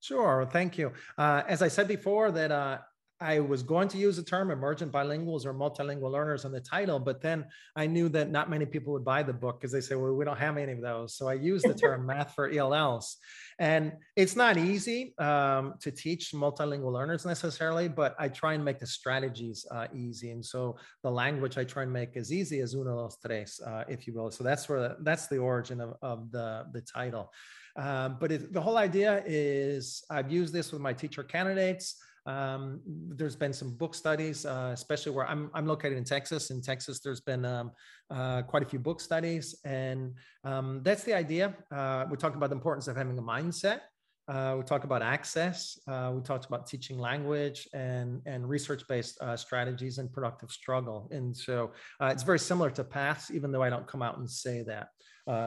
Sure, 0.00 0.48
thank 0.50 0.78
you. 0.78 0.92
Uh, 1.18 1.42
as 1.46 1.62
I 1.62 1.68
said 1.68 1.86
before, 1.86 2.30
that 2.32 2.50
uh, 2.50 2.78
I 3.20 3.40
was 3.40 3.62
going 3.62 3.88
to 3.88 3.98
use 3.98 4.16
the 4.16 4.22
term 4.22 4.50
emergent 4.50 4.90
bilinguals 4.90 5.44
or 5.44 5.52
multilingual 5.52 6.10
learners 6.10 6.46
on 6.46 6.52
the 6.52 6.60
title, 6.60 6.98
but 6.98 7.20
then 7.20 7.44
I 7.76 7.86
knew 7.86 8.08
that 8.10 8.30
not 8.30 8.48
many 8.48 8.64
people 8.64 8.94
would 8.94 9.04
buy 9.04 9.22
the 9.22 9.32
book 9.32 9.60
because 9.60 9.72
they 9.72 9.82
say, 9.82 9.94
well, 9.94 10.14
we 10.14 10.24
don't 10.24 10.38
have 10.38 10.56
any 10.56 10.72
of 10.72 10.80
those. 10.80 11.14
So 11.14 11.28
I 11.28 11.34
used 11.34 11.68
the 11.68 11.74
term 11.74 12.06
math 12.10 12.34
for 12.34 12.48
ELLs. 12.48 13.18
And 13.58 13.92
it's 14.16 14.36
not 14.36 14.56
easy 14.56 15.14
um, 15.18 15.74
to 15.80 15.90
teach 15.90 16.32
multilingual 16.32 16.92
learners 16.92 17.26
necessarily, 17.26 17.88
but 17.88 18.16
I 18.18 18.28
try 18.28 18.54
and 18.54 18.64
make 18.64 18.78
the 18.78 18.86
strategies 18.86 19.66
uh, 19.70 19.86
easy. 19.94 20.30
And 20.30 20.42
so 20.42 20.78
the 21.02 21.10
language 21.10 21.58
I 21.58 21.64
try 21.64 21.82
and 21.82 21.92
make 21.92 22.16
as 22.16 22.32
easy 22.32 22.60
as 22.60 22.72
uno, 22.72 22.96
dos, 22.96 23.18
tres, 23.24 23.60
uh, 23.66 23.84
if 23.86 24.06
you 24.06 24.14
will. 24.14 24.30
So 24.30 24.44
that's 24.44 24.66
where 24.66 24.96
that's 25.00 25.26
the 25.26 25.36
origin 25.36 25.82
of, 25.82 25.94
of 26.00 26.32
the, 26.32 26.64
the 26.72 26.80
title. 26.80 27.30
Um, 27.76 28.16
but 28.18 28.32
it, 28.32 28.52
the 28.52 28.60
whole 28.60 28.78
idea 28.78 29.22
is 29.26 30.04
I've 30.10 30.32
used 30.32 30.54
this 30.54 30.72
with 30.72 30.80
my 30.80 30.94
teacher 30.94 31.22
candidates. 31.22 31.96
Um, 32.30 32.80
there's 33.18 33.34
been 33.34 33.52
some 33.52 33.70
book 33.74 33.94
studies, 33.94 34.46
uh, 34.46 34.70
especially 34.72 35.12
where 35.12 35.26
I'm, 35.26 35.50
I'm 35.52 35.66
located 35.66 35.98
in 35.98 36.04
Texas. 36.04 36.50
In 36.50 36.62
Texas, 36.62 37.00
there's 37.00 37.20
been 37.20 37.44
um, 37.44 37.72
uh, 38.08 38.42
quite 38.42 38.62
a 38.62 38.66
few 38.66 38.78
book 38.78 39.00
studies, 39.00 39.56
and 39.64 40.14
um, 40.44 40.80
that's 40.84 41.02
the 41.02 41.14
idea. 41.14 41.56
Uh, 41.74 42.04
we 42.08 42.16
talk 42.16 42.36
about 42.36 42.50
the 42.50 42.56
importance 42.56 42.86
of 42.86 42.96
having 42.96 43.18
a 43.18 43.22
mindset. 43.22 43.80
Uh, 44.28 44.54
we 44.56 44.62
talk 44.62 44.84
about 44.84 45.02
access. 45.02 45.76
Uh, 45.88 46.12
we 46.14 46.20
talked 46.22 46.46
about 46.46 46.64
teaching 46.64 46.98
language 47.00 47.68
and 47.74 48.22
and 48.26 48.48
research-based 48.48 49.20
uh, 49.20 49.36
strategies 49.36 49.98
and 49.98 50.12
productive 50.12 50.52
struggle. 50.52 51.08
And 51.10 51.36
so 51.36 51.72
it's 52.00 52.22
very 52.22 52.38
similar 52.38 52.70
to 52.70 52.84
paths, 52.84 53.32
even 53.32 53.50
though 53.50 53.64
I 53.64 53.70
don't 53.70 53.88
come 53.88 54.02
out 54.02 54.18
and 54.18 54.30
say 54.30 54.62
that 54.72 54.86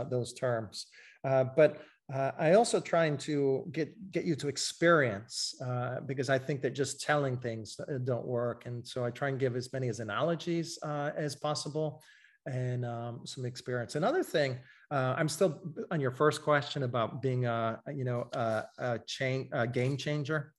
those 0.09 0.33
terms. 0.33 0.87
but 1.23 1.71
uh, 2.11 2.31
I 2.37 2.53
also 2.53 2.81
trying 2.81 3.17
to 3.19 3.65
get 3.71 4.11
get 4.11 4.25
you 4.25 4.35
to 4.35 4.49
experience 4.49 5.55
uh, 5.65 6.01
because 6.05 6.29
I 6.29 6.37
think 6.37 6.61
that 6.61 6.71
just 6.71 7.01
telling 7.01 7.37
things 7.37 7.79
uh, 7.79 7.97
don't 8.03 8.25
work, 8.25 8.65
and 8.65 8.85
so 8.85 9.05
I 9.05 9.09
try 9.09 9.29
and 9.29 9.39
give 9.39 9.55
as 9.55 9.71
many 9.71 9.87
as 9.87 10.01
analogies 10.01 10.77
uh, 10.83 11.11
as 11.15 11.35
possible 11.35 12.03
and 12.45 12.85
um, 12.85 13.21
some 13.23 13.45
experience. 13.45 13.95
Another 13.95 14.21
thing, 14.21 14.57
uh, 14.91 15.15
I'm 15.17 15.29
still 15.29 15.61
on 15.91 16.01
your 16.01 16.11
first 16.11 16.43
question 16.43 16.83
about 16.83 17.21
being 17.21 17.45
a 17.45 17.79
you 17.93 18.03
know 18.03 18.27
a, 18.33 18.65
a, 18.79 18.99
chain, 19.07 19.47
a 19.53 19.65
game 19.65 19.95
changer. 19.95 20.51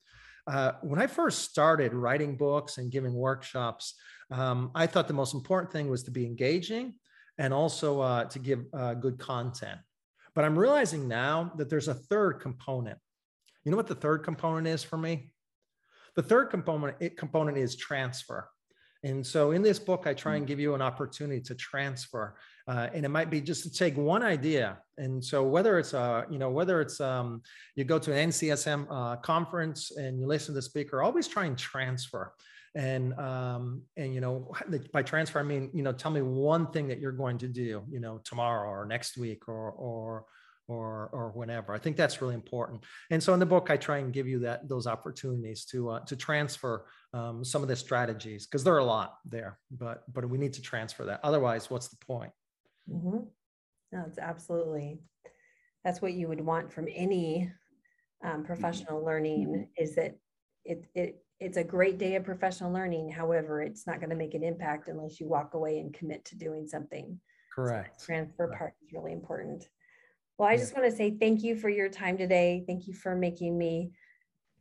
Uh, 0.47 0.73
when 0.83 1.01
I 1.01 1.07
first 1.07 1.51
started 1.51 1.93
writing 1.93 2.37
books 2.39 2.79
and 2.79 2.91
giving 2.91 3.13
workshops, 3.13 3.95
um, 4.31 4.71
I 4.75 4.87
thought 4.87 5.09
the 5.09 5.15
most 5.15 5.35
important 5.35 5.73
thing 5.73 5.91
was 5.91 6.05
to 6.05 6.11
be 6.11 6.25
engaging 6.25 6.95
and 7.37 7.53
also 7.53 8.25
to 8.29 8.39
give 8.39 8.65
good 9.01 9.19
content. 9.19 9.81
But 10.35 10.45
I'm 10.45 10.59
realizing 10.59 11.07
now 11.09 11.53
that 11.57 11.71
there's 11.71 11.89
a 11.89 11.95
third 11.95 12.41
component. 12.41 12.99
You 13.65 13.71
know 13.71 13.77
what 13.77 13.87
the 13.87 13.95
third 13.95 14.25
component 14.25 14.67
is 14.67 14.83
for 14.83 14.97
me? 14.97 15.31
The 16.17 16.23
third 16.23 16.47
component, 16.47 16.97
it, 17.01 17.17
component 17.17 17.57
is 17.57 17.77
transfer. 17.77 18.49
And 19.05 19.25
so 19.25 19.51
in 19.51 19.63
this 19.63 19.79
book, 19.79 20.07
I 20.07 20.15
try 20.15 20.37
and 20.37 20.47
give 20.47 20.59
you 20.59 20.75
an 20.75 20.81
opportunity 20.81 21.41
to 21.43 21.55
transfer. 21.55 22.37
Uh, 22.67 22.89
and 22.95 23.05
it 23.05 23.11
might 23.11 23.29
be 23.29 23.41
just 23.41 23.63
to 23.65 23.71
take 23.71 23.97
one 23.99 24.23
idea. 24.23 24.79
And 24.97 25.23
so 25.23 25.43
whether 25.43 25.79
it's, 25.79 25.93
uh, 25.93 26.23
you 26.31 26.39
know, 26.39 26.49
whether 26.49 26.81
it's 26.81 27.01
um, 27.01 27.43
you 27.77 27.85
go 27.85 27.99
to 27.99 28.13
an 28.13 28.31
NCSM 28.31 28.87
uh, 28.91 29.17
conference 29.17 29.91
and 29.91 30.19
you 30.19 30.27
listen 30.27 30.55
to 30.55 30.59
the 30.59 30.63
speaker, 30.63 31.03
always 31.03 31.29
try 31.29 31.45
and 31.45 31.59
transfer 31.59 32.33
and 32.75 33.15
um, 33.19 33.83
and 33.97 34.15
you 34.15 34.21
know 34.21 34.53
by 34.93 35.03
transfer 35.03 35.39
i 35.39 35.43
mean 35.43 35.71
you 35.73 35.83
know 35.83 35.93
tell 35.93 36.11
me 36.11 36.23
one 36.23 36.67
thing 36.73 36.89
that 36.89 36.99
you're 36.99 37.13
going 37.13 37.39
to 37.39 37.49
do 37.49 37.85
you 37.91 38.01
know 38.01 38.21
tomorrow 38.25 38.69
or 38.69 38.85
next 38.85 39.17
week 39.17 39.49
or 39.49 39.71
or 39.73 40.25
or 40.67 41.11
or 41.13 41.31
whenever. 41.35 41.75
I 41.75 41.79
think 41.79 41.97
that's 41.97 42.23
really 42.23 42.35
important. 42.35 42.83
And 43.11 43.23
so 43.23 43.35
in 43.35 43.41
the 43.41 43.47
book 43.47 43.71
i 43.71 43.77
try 43.77 43.99
and 43.99 44.13
give 44.13 44.27
you 44.27 44.39
that 44.41 44.69
those 44.69 44.87
opportunities 44.87 45.65
to 45.67 45.91
uh, 45.91 46.01
to 46.01 46.17
transfer 46.17 46.87
um, 47.13 47.45
some 47.45 47.63
of 47.63 47.69
the 47.69 47.77
strategies 47.77 48.47
because 48.47 48.65
there 48.65 48.75
are 48.75 48.79
a 48.79 48.85
lot 48.85 49.19
there 49.25 49.59
but 49.71 50.05
but 50.13 50.29
we 50.29 50.39
need 50.39 50.55
to 50.55 50.63
transfer 50.63 51.05
that. 51.05 51.21
Otherwise 51.23 51.71
what's 51.71 51.89
the 51.89 51.97
point? 51.97 52.33
Mm-hmm. 52.91 53.19
no 53.93 54.05
it's 54.07 54.19
absolutely 54.19 55.01
that's 55.85 56.03
what 56.03 56.13
you 56.15 56.29
would 56.29 56.41
want 56.41 56.73
from 56.73 56.87
any 56.95 57.51
um, 58.25 58.45
professional 58.45 59.05
learning 59.05 59.69
is 59.77 59.95
that 59.97 60.17
it, 60.65 60.87
it 60.95 61.24
it's 61.41 61.57
a 61.57 61.65
great 61.65 61.99
day 61.99 62.15
of 62.17 62.25
professional 62.25 62.73
learning. 62.73 63.11
However, 63.11 63.63
it's 63.63 63.87
not 63.87 63.99
going 64.01 64.11
to 64.11 64.17
make 64.17 64.35
an 64.35 64.45
impact 64.45 64.89
unless 64.89 65.21
you 65.21 65.29
walk 65.29 65.55
away 65.55 65.79
and 65.79 65.93
commit 65.93 66.25
to 66.27 66.37
doing 66.37 66.67
something. 66.67 67.19
Correct. 67.55 68.01
So 68.01 68.07
transfer 68.07 68.47
Correct. 68.47 68.59
part 68.59 68.75
is 68.85 68.93
really 68.93 69.13
important. 69.13 69.69
Well, 70.39 70.49
I 70.49 70.57
just 70.57 70.77
want 70.77 70.91
to 70.91 70.97
say 70.97 71.17
thank 71.19 71.43
you 71.43 71.57
for 71.57 71.69
your 71.69 71.89
time 71.89 72.19
today. 72.19 72.65
Thank 72.67 72.89
you 72.89 72.95
for 72.95 73.15
making 73.15 73.57
me 73.57 73.93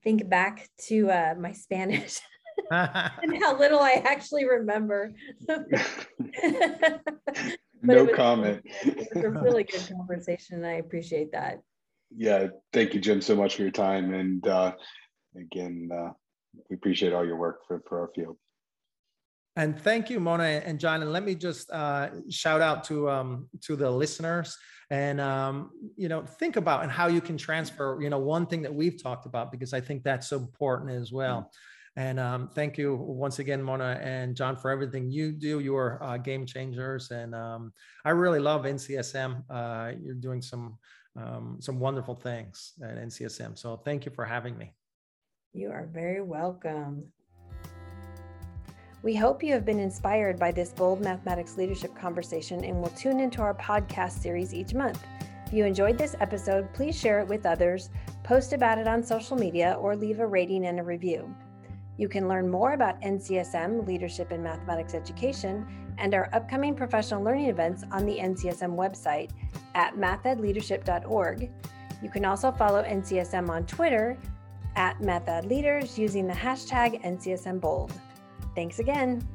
think 0.03 0.27
back 0.29 0.69
to 0.87 1.09
uh, 1.09 1.35
my 1.39 1.51
Spanish 1.51 2.19
and 2.71 3.37
how 3.39 3.57
little 3.57 3.79
I 3.79 4.01
actually 4.05 4.45
remember. 4.45 5.13
no 7.81 8.03
was, 8.03 8.15
comment. 8.15 8.61
It 8.65 9.07
was 9.13 9.23
a 9.23 9.29
really 9.29 9.63
good 9.63 9.87
conversation. 9.87 10.57
And 10.57 10.67
I 10.67 10.73
appreciate 10.73 11.31
that. 11.31 11.61
Yeah, 12.15 12.47
thank 12.71 12.93
you, 12.93 12.99
Jim, 12.99 13.21
so 13.21 13.35
much 13.35 13.55
for 13.55 13.63
your 13.63 13.71
time. 13.71 14.13
And 14.13 14.45
uh, 14.47 14.73
again, 15.35 15.89
uh, 15.91 16.11
we 16.69 16.75
appreciate 16.75 17.13
all 17.13 17.25
your 17.25 17.37
work 17.37 17.67
for, 17.67 17.81
for 17.87 18.01
our 18.01 18.09
field. 18.15 18.37
And 19.55 19.79
thank 19.79 20.09
you, 20.09 20.19
Mona 20.19 20.43
and 20.65 20.79
John. 20.79 21.01
And 21.01 21.13
let 21.13 21.23
me 21.23 21.35
just 21.35 21.69
uh, 21.71 22.09
shout 22.29 22.61
out 22.61 22.83
to 22.85 23.09
um, 23.09 23.49
to 23.61 23.75
the 23.75 23.89
listeners 23.89 24.57
and 24.89 25.21
um, 25.21 25.69
you 25.95 26.09
know 26.09 26.23
think 26.23 26.55
about 26.55 26.83
and 26.83 26.91
how 26.91 27.07
you 27.07 27.21
can 27.21 27.37
transfer. 27.37 27.99
You 28.01 28.09
know, 28.09 28.17
one 28.17 28.47
thing 28.47 28.63
that 28.63 28.73
we've 28.73 29.01
talked 29.01 29.27
about 29.27 29.51
because 29.51 29.73
I 29.73 29.79
think 29.79 30.03
that's 30.03 30.27
so 30.27 30.37
important 30.37 30.91
as 30.91 31.11
well. 31.11 31.51
And 31.95 32.19
um, 32.19 32.49
thank 32.55 32.79
you 32.79 32.95
once 32.95 33.37
again, 33.37 33.61
Mona 33.61 33.99
and 34.01 34.35
John, 34.35 34.55
for 34.55 34.71
everything 34.71 35.11
you 35.11 35.31
do. 35.31 35.59
You 35.59 35.75
are 35.75 36.01
uh, 36.01 36.17
game 36.17 36.47
changers, 36.47 37.11
and 37.11 37.35
um, 37.35 37.71
I 38.03 38.09
really 38.09 38.39
love 38.39 38.63
NCSM. 38.63 39.43
Uh, 39.47 39.91
you're 40.01 40.15
doing 40.15 40.41
some 40.41 40.79
um, 41.15 41.57
some 41.59 41.79
wonderful 41.79 42.15
things 42.15 42.73
at 42.83 42.97
NCSM. 42.97 43.55
So 43.59 43.77
thank 43.77 44.05
you 44.05 44.11
for 44.11 44.25
having 44.25 44.57
me. 44.57 44.73
You 45.55 45.69
are 45.69 45.85
very 45.85 46.19
welcome. 46.19 47.03
We 49.03 49.13
hope 49.13 49.43
you 49.43 49.53
have 49.53 49.65
been 49.65 49.79
inspired 49.79 50.39
by 50.39 50.51
this 50.51 50.71
bold 50.71 50.99
mathematics 50.99 51.57
leadership 51.57 51.95
conversation 51.95 52.63
and 52.63 52.81
will 52.81 52.89
tune 52.89 53.19
into 53.19 53.43
our 53.43 53.53
podcast 53.53 54.13
series 54.13 54.51
each 54.51 54.73
month. 54.73 55.03
If 55.45 55.53
you 55.53 55.63
enjoyed 55.65 55.99
this 55.99 56.15
episode, 56.19 56.73
please 56.73 56.99
share 56.99 57.19
it 57.19 57.27
with 57.27 57.45
others, 57.45 57.91
post 58.23 58.53
about 58.53 58.79
it 58.79 58.87
on 58.87 59.03
social 59.03 59.37
media, 59.37 59.77
or 59.79 59.95
leave 59.95 60.21
a 60.21 60.25
rating 60.25 60.65
and 60.65 60.79
a 60.79 60.83
review. 60.83 61.31
You 61.97 62.09
can 62.09 62.27
learn 62.27 62.49
more 62.49 62.73
about 62.73 62.99
NCSM 63.01 63.85
Leadership 63.85 64.31
in 64.31 64.41
Mathematics 64.41 64.95
Education 64.95 65.67
and 65.99 66.15
our 66.15 66.29
upcoming 66.33 66.73
professional 66.73 67.23
learning 67.23 67.49
events 67.49 67.83
on 67.91 68.07
the 68.07 68.17
NCSM 68.17 68.75
website 68.75 69.29
at 69.75 69.97
mathedleadership.org. 69.97 71.51
You 72.01 72.09
can 72.09 72.25
also 72.25 72.51
follow 72.51 72.81
NCSM 72.81 73.49
on 73.49 73.67
Twitter 73.67 74.17
at 74.75 75.01
Math 75.01 75.27
Ed 75.27 75.45
Leaders 75.45 75.97
using 75.97 76.27
the 76.27 76.33
hashtag 76.33 77.03
NCSM 77.03 77.59
Bold. 77.59 77.91
Thanks 78.55 78.79
again. 78.79 79.27